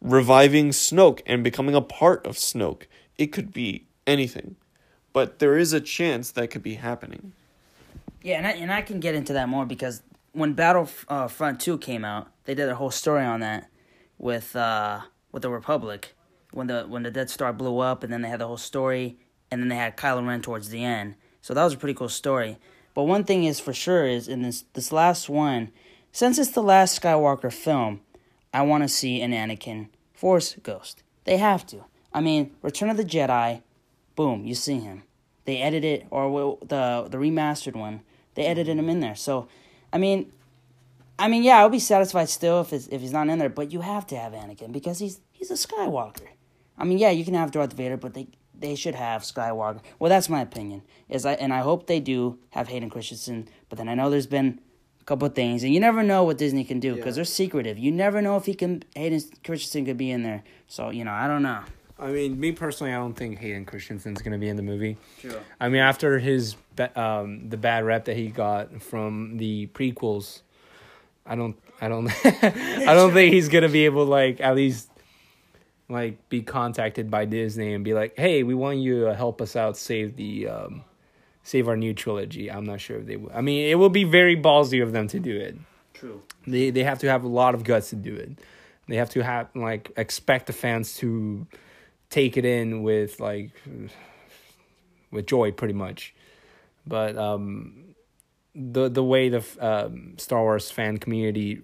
reviving 0.00 0.70
Snoke 0.70 1.20
and 1.26 1.44
becoming 1.44 1.74
a 1.74 1.80
part 1.80 2.26
of 2.26 2.36
Snoke. 2.36 2.84
It 3.16 3.26
could 3.26 3.52
be 3.52 3.86
anything. 4.06 4.56
But 5.12 5.38
there 5.38 5.56
is 5.56 5.72
a 5.72 5.80
chance 5.80 6.30
that 6.32 6.48
could 6.48 6.62
be 6.62 6.74
happening. 6.74 7.32
Yeah, 8.22 8.38
and 8.38 8.46
I, 8.46 8.50
and 8.52 8.72
I 8.72 8.82
can 8.82 9.00
get 9.00 9.14
into 9.14 9.32
that 9.34 9.48
more 9.48 9.66
because 9.66 10.02
when 10.32 10.54
Battlefront 10.54 11.56
uh, 11.56 11.58
Two 11.58 11.78
came 11.78 12.04
out, 12.04 12.28
they 12.44 12.54
did 12.54 12.68
a 12.68 12.74
whole 12.74 12.90
story 12.90 13.24
on 13.24 13.40
that 13.40 13.68
with 14.18 14.56
uh, 14.56 15.00
with 15.30 15.42
the 15.42 15.50
Republic 15.50 16.14
when 16.52 16.66
the 16.66 16.84
when 16.84 17.02
the 17.02 17.10
Death 17.10 17.30
Star 17.30 17.52
blew 17.52 17.78
up, 17.78 18.02
and 18.02 18.12
then 18.12 18.22
they 18.22 18.28
had 18.28 18.40
the 18.40 18.46
whole 18.46 18.56
story, 18.56 19.18
and 19.50 19.60
then 19.60 19.68
they 19.68 19.76
had 19.76 19.96
Kylo 19.96 20.26
Ren 20.26 20.42
towards 20.42 20.68
the 20.68 20.84
end. 20.84 21.14
So 21.40 21.54
that 21.54 21.64
was 21.64 21.74
a 21.74 21.76
pretty 21.76 21.94
cool 21.94 22.08
story. 22.08 22.58
But 22.94 23.04
one 23.04 23.24
thing 23.24 23.44
is 23.44 23.60
for 23.60 23.72
sure 23.72 24.06
is 24.06 24.28
in 24.28 24.42
this 24.42 24.64
this 24.74 24.92
last 24.92 25.28
one, 25.28 25.70
since 26.12 26.38
it's 26.38 26.50
the 26.50 26.62
last 26.62 27.00
Skywalker 27.00 27.52
film, 27.52 28.00
I 28.52 28.62
want 28.62 28.84
to 28.84 28.88
see 28.88 29.20
an 29.22 29.32
Anakin 29.32 29.88
Force 30.12 30.56
ghost. 30.62 31.02
They 31.24 31.38
have 31.38 31.66
to. 31.68 31.84
I 32.12 32.20
mean, 32.20 32.50
Return 32.60 32.90
of 32.90 32.96
the 32.96 33.04
Jedi, 33.04 33.62
boom, 34.14 34.44
you 34.44 34.54
see 34.54 34.78
him. 34.78 35.04
They 35.44 35.58
edited 35.58 36.06
or 36.10 36.58
the 36.60 37.08
the 37.10 37.18
remastered 37.18 37.74
one. 37.74 38.02
They 38.34 38.46
edited 38.46 38.78
him 38.78 38.88
in 38.88 39.00
there. 39.00 39.14
So, 39.14 39.48
I 39.92 39.98
mean, 39.98 40.32
I 41.18 41.28
mean, 41.28 41.42
yeah, 41.42 41.58
I'll 41.58 41.68
be 41.68 41.78
satisfied 41.78 42.28
still 42.28 42.60
if 42.60 42.72
if 42.72 43.00
he's 43.00 43.12
not 43.12 43.28
in 43.28 43.38
there. 43.38 43.48
But 43.48 43.72
you 43.72 43.80
have 43.80 44.06
to 44.08 44.16
have 44.16 44.32
Anakin 44.32 44.72
because 44.72 44.98
he's 44.98 45.20
he's 45.32 45.50
a 45.50 45.54
Skywalker. 45.54 46.28
I 46.78 46.84
mean, 46.84 46.98
yeah, 46.98 47.10
you 47.10 47.24
can 47.24 47.34
have 47.34 47.50
Darth 47.50 47.72
Vader, 47.72 47.96
but 47.96 48.14
they 48.14 48.28
they 48.62 48.74
should 48.74 48.94
have 48.94 49.22
Skywalker. 49.22 49.80
Well, 49.98 50.08
that's 50.08 50.28
my 50.28 50.40
opinion. 50.40 50.82
Is 51.08 51.26
I 51.26 51.34
and 51.34 51.52
I 51.52 51.60
hope 51.60 51.86
they 51.86 52.00
do 52.00 52.38
have 52.50 52.68
Hayden 52.68 52.88
Christensen. 52.88 53.48
But 53.68 53.78
then 53.78 53.88
I 53.88 53.94
know 53.94 54.08
there's 54.08 54.26
been 54.26 54.60
a 55.00 55.04
couple 55.04 55.26
of 55.26 55.34
things, 55.34 55.62
and 55.62 55.74
you 55.74 55.80
never 55.80 56.02
know 56.02 56.24
what 56.24 56.38
Disney 56.38 56.64
can 56.64 56.80
do 56.80 56.94
because 56.94 57.16
yeah. 57.16 57.16
they're 57.16 57.24
secretive. 57.24 57.78
You 57.78 57.90
never 57.90 58.22
know 58.22 58.36
if 58.36 58.46
he 58.46 58.54
can 58.54 58.84
Hayden 58.94 59.20
Christensen 59.44 59.84
could 59.84 59.98
be 59.98 60.10
in 60.10 60.22
there. 60.22 60.42
So 60.68 60.90
you 60.90 61.04
know, 61.04 61.12
I 61.12 61.28
don't 61.28 61.42
know. 61.42 61.60
I 61.98 62.10
mean, 62.10 62.40
me 62.40 62.50
personally, 62.50 62.92
I 62.92 62.96
don't 62.96 63.14
think 63.14 63.38
Hayden 63.38 63.64
Christensen's 63.64 64.22
gonna 64.22 64.38
be 64.38 64.48
in 64.48 64.56
the 64.56 64.62
movie. 64.62 64.96
Sure. 65.20 65.40
I 65.60 65.68
mean, 65.68 65.82
after 65.82 66.18
his 66.18 66.56
um 66.96 67.48
the 67.48 67.56
bad 67.56 67.84
rep 67.84 68.06
that 68.06 68.16
he 68.16 68.28
got 68.28 68.82
from 68.82 69.36
the 69.36 69.68
prequels, 69.68 70.40
I 71.26 71.36
don't, 71.36 71.56
I 71.80 71.88
don't, 71.88 72.08
I 72.24 72.94
don't 72.94 73.12
think 73.14 73.32
he's 73.32 73.48
gonna 73.48 73.68
be 73.68 73.84
able 73.84 74.06
like 74.06 74.40
at 74.40 74.56
least 74.56 74.88
like 75.92 76.28
be 76.28 76.42
contacted 76.42 77.10
by 77.10 77.24
Disney 77.24 77.74
and 77.74 77.84
be 77.84 77.94
like, 77.94 78.14
"Hey, 78.16 78.42
we 78.42 78.54
want 78.54 78.78
you 78.78 79.04
to 79.04 79.14
help 79.14 79.40
us 79.40 79.56
out, 79.56 79.76
save 79.76 80.16
the, 80.16 80.48
um, 80.48 80.84
save 81.42 81.68
our 81.68 81.76
new 81.76 81.94
trilogy." 81.94 82.50
I'm 82.50 82.64
not 82.64 82.80
sure 82.80 82.98
if 82.98 83.06
they 83.06 83.16
will. 83.16 83.30
I 83.34 83.40
mean, 83.40 83.68
it 83.68 83.76
will 83.76 83.90
be 83.90 84.04
very 84.04 84.36
ballsy 84.36 84.82
of 84.82 84.92
them 84.92 85.08
to 85.08 85.20
do 85.20 85.36
it. 85.36 85.56
True. 85.94 86.22
They 86.46 86.70
they 86.70 86.84
have 86.84 86.98
to 87.00 87.08
have 87.08 87.24
a 87.24 87.28
lot 87.28 87.54
of 87.54 87.64
guts 87.64 87.90
to 87.90 87.96
do 87.96 88.14
it. 88.14 88.38
They 88.88 88.96
have 88.96 89.10
to 89.10 89.22
have 89.22 89.48
like 89.54 89.92
expect 89.96 90.46
the 90.46 90.52
fans 90.52 90.96
to 90.96 91.46
take 92.10 92.36
it 92.36 92.44
in 92.44 92.82
with 92.82 93.20
like 93.20 93.50
with 95.10 95.26
joy 95.26 95.50
pretty 95.50 95.74
much 95.74 96.14
but 96.86 97.16
um 97.16 97.94
the 98.54 98.88
the 98.88 99.02
way 99.02 99.28
the 99.28 99.44
um, 99.60 100.14
Star 100.18 100.42
Wars 100.42 100.70
fan 100.70 100.98
community 100.98 101.62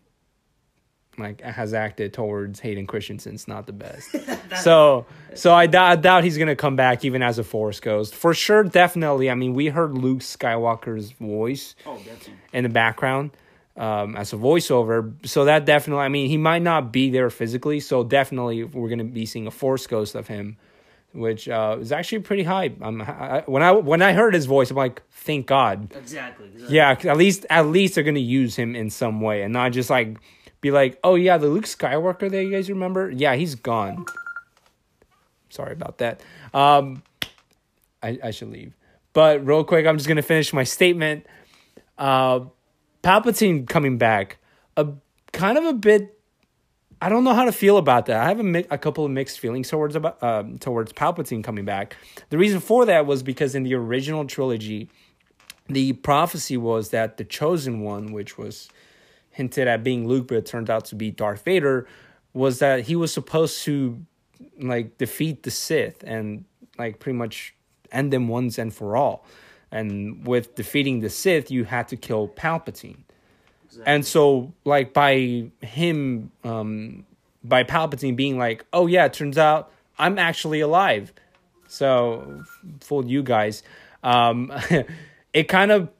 like 1.18 1.40
has 1.40 1.74
acted 1.74 2.12
towards 2.12 2.60
Hayden 2.60 2.86
Christensen's 2.86 3.48
not 3.48 3.66
the 3.66 3.72
best. 3.72 4.14
so 4.62 5.06
so 5.34 5.52
I, 5.52 5.62
I 5.62 5.96
doubt 5.96 6.24
he's 6.24 6.38
gonna 6.38 6.56
come 6.56 6.76
back 6.76 7.04
even 7.04 7.22
as 7.22 7.38
a 7.38 7.44
Force 7.44 7.80
Ghost 7.80 8.14
for 8.14 8.34
sure. 8.34 8.64
Definitely, 8.64 9.30
I 9.30 9.34
mean 9.34 9.54
we 9.54 9.68
heard 9.68 9.94
Luke 9.96 10.20
Skywalker's 10.20 11.12
voice 11.12 11.74
oh, 11.86 12.00
in 12.52 12.64
the 12.64 12.70
background 12.70 13.30
um, 13.76 14.16
as 14.16 14.32
a 14.32 14.36
voiceover. 14.36 15.14
So 15.26 15.44
that 15.46 15.64
definitely, 15.64 16.04
I 16.04 16.08
mean 16.08 16.28
he 16.28 16.36
might 16.36 16.62
not 16.62 16.92
be 16.92 17.10
there 17.10 17.30
physically. 17.30 17.80
So 17.80 18.04
definitely 18.04 18.64
we're 18.64 18.88
gonna 18.88 19.04
be 19.04 19.26
seeing 19.26 19.46
a 19.46 19.52
Force 19.52 19.86
Ghost 19.86 20.14
of 20.14 20.28
him 20.28 20.56
which 21.12 21.48
uh, 21.48 21.76
is 21.80 21.92
actually 21.92 22.20
pretty 22.20 22.42
high. 22.42 22.70
Um, 22.80 23.02
I, 23.02 23.42
when 23.46 23.62
I 23.62 23.72
when 23.72 24.02
I 24.02 24.12
heard 24.12 24.34
his 24.34 24.46
voice, 24.46 24.70
I'm 24.70 24.76
like, 24.76 25.02
thank 25.10 25.46
God. 25.46 25.92
Exactly. 25.96 26.48
exactly. 26.48 26.76
Yeah, 26.76 26.90
at 26.90 27.16
least 27.16 27.46
at 27.50 27.66
least 27.66 27.94
they're 27.94 28.04
gonna 28.04 28.18
use 28.18 28.56
him 28.56 28.76
in 28.76 28.90
some 28.90 29.20
way, 29.20 29.42
and 29.42 29.52
not 29.52 29.72
just 29.72 29.90
like 29.90 30.18
be 30.60 30.70
like, 30.70 30.98
oh 31.04 31.14
yeah, 31.14 31.38
the 31.38 31.48
Luke 31.48 31.64
Skywalker 31.64 32.30
that 32.30 32.42
you 32.42 32.50
guys 32.50 32.68
remember, 32.68 33.10
yeah, 33.10 33.34
he's 33.34 33.54
gone. 33.54 34.04
Sorry 35.50 35.72
about 35.72 35.98
that. 35.98 36.20
Um, 36.52 37.02
I 38.02 38.18
I 38.22 38.30
should 38.30 38.50
leave, 38.50 38.74
but 39.12 39.44
real 39.46 39.64
quick, 39.64 39.86
I'm 39.86 39.96
just 39.96 40.08
gonna 40.08 40.22
finish 40.22 40.52
my 40.52 40.64
statement. 40.64 41.26
Uh, 41.96 42.40
Palpatine 43.02 43.68
coming 43.68 43.98
back, 43.98 44.38
a 44.76 44.88
kind 45.32 45.58
of 45.58 45.64
a 45.64 45.72
bit 45.72 46.18
I 47.00 47.08
don't 47.08 47.22
know 47.22 47.34
how 47.34 47.44
to 47.44 47.52
feel 47.52 47.76
about 47.76 48.06
that. 48.06 48.20
I 48.20 48.28
have 48.28 48.40
a, 48.40 48.44
mi- 48.44 48.66
a 48.70 48.78
couple 48.78 49.04
of 49.04 49.10
mixed 49.10 49.38
feelings 49.38 49.68
towards 49.68 49.94
about 49.94 50.20
um, 50.22 50.58
towards 50.58 50.92
Palpatine 50.92 51.44
coming 51.44 51.64
back. 51.64 51.96
The 52.30 52.38
reason 52.38 52.60
for 52.60 52.84
that 52.86 53.06
was 53.06 53.22
because 53.22 53.54
in 53.54 53.62
the 53.62 53.74
original 53.74 54.24
trilogy, 54.24 54.90
the 55.68 55.92
prophecy 55.92 56.56
was 56.56 56.90
that 56.90 57.16
the 57.16 57.24
chosen 57.24 57.82
one, 57.82 58.12
which 58.12 58.36
was 58.36 58.68
hinted 59.38 59.68
at 59.68 59.84
being 59.84 60.08
Luke, 60.08 60.26
but 60.26 60.36
it 60.36 60.46
turned 60.46 60.68
out 60.68 60.84
to 60.86 60.96
be 60.96 61.12
Darth 61.12 61.44
Vader, 61.44 61.86
was 62.34 62.58
that 62.58 62.80
he 62.80 62.96
was 62.96 63.12
supposed 63.12 63.62
to 63.62 64.04
like 64.60 64.98
defeat 64.98 65.44
the 65.44 65.50
Sith 65.52 66.02
and 66.04 66.44
like 66.76 66.98
pretty 66.98 67.16
much 67.16 67.54
end 67.92 68.12
them 68.12 68.26
once 68.26 68.58
and 68.58 68.74
for 68.74 68.96
all. 68.96 69.24
And 69.70 70.26
with 70.26 70.56
defeating 70.56 71.00
the 71.00 71.08
Sith, 71.08 71.52
you 71.52 71.62
had 71.64 71.86
to 71.88 71.96
kill 71.96 72.26
Palpatine. 72.26 72.98
And 73.86 74.04
so, 74.04 74.52
like 74.64 74.92
by 74.92 75.50
him, 75.60 76.32
um, 76.42 77.06
by 77.44 77.62
Palpatine 77.62 78.16
being 78.16 78.38
like, 78.38 78.64
"Oh 78.72 78.88
yeah, 78.88 79.04
it 79.04 79.12
turns 79.12 79.38
out 79.38 79.70
I'm 79.98 80.18
actually 80.18 80.60
alive," 80.60 81.12
so 81.68 82.42
fooled 82.80 83.08
you 83.08 83.22
guys. 83.22 83.62
Um, 84.02 84.52
it 85.32 85.44
kind 85.44 85.70
of 85.70 85.90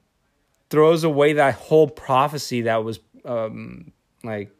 throws 0.70 1.04
away 1.04 1.34
that 1.34 1.54
whole 1.54 1.88
prophecy 1.88 2.62
that 2.62 2.84
was 2.84 3.00
um, 3.24 3.92
like 4.24 4.50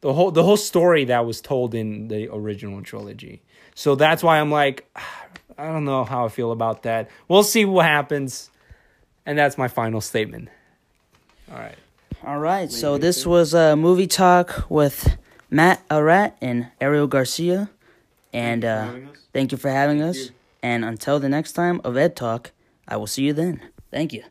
the 0.00 0.12
whole 0.12 0.30
the 0.30 0.42
whole 0.42 0.56
story 0.56 1.04
that 1.06 1.26
was 1.26 1.40
told 1.40 1.74
in 1.74 2.08
the 2.08 2.28
original 2.32 2.82
trilogy. 2.82 3.42
So 3.74 3.94
that's 3.94 4.22
why 4.22 4.40
I'm 4.40 4.50
like, 4.50 4.88
I 5.58 5.66
don't 5.66 5.84
know 5.84 6.04
how 6.04 6.24
I 6.26 6.28
feel 6.28 6.52
about 6.52 6.84
that. 6.84 7.10
We'll 7.26 7.42
see 7.42 7.64
what 7.64 7.86
happens, 7.86 8.50
and 9.26 9.36
that's 9.38 9.58
my 9.58 9.68
final 9.68 10.00
statement. 10.00 10.48
All 11.50 11.58
right. 11.58 11.74
All 12.26 12.38
right, 12.40 12.70
so 12.70 12.98
this 12.98 13.24
was 13.24 13.54
a 13.54 13.76
movie 13.76 14.08
talk 14.08 14.68
with 14.68 15.16
Matt 15.50 15.86
Arat 15.88 16.32
and 16.40 16.66
Ariel 16.80 17.06
Garcia, 17.06 17.70
and 18.32 18.64
uh, 18.64 18.90
thank 19.32 19.52
you 19.52 19.58
for 19.58 19.70
having 19.70 20.02
us. 20.02 20.30
And 20.60 20.84
until 20.84 21.20
the 21.20 21.28
next 21.28 21.52
time 21.52 21.80
of 21.84 21.96
Ed 21.96 22.16
Talk, 22.16 22.50
I 22.88 22.96
will 22.96 23.06
see 23.06 23.22
you 23.22 23.32
then. 23.32 23.62
Thank 23.92 24.12
you. 24.12 24.24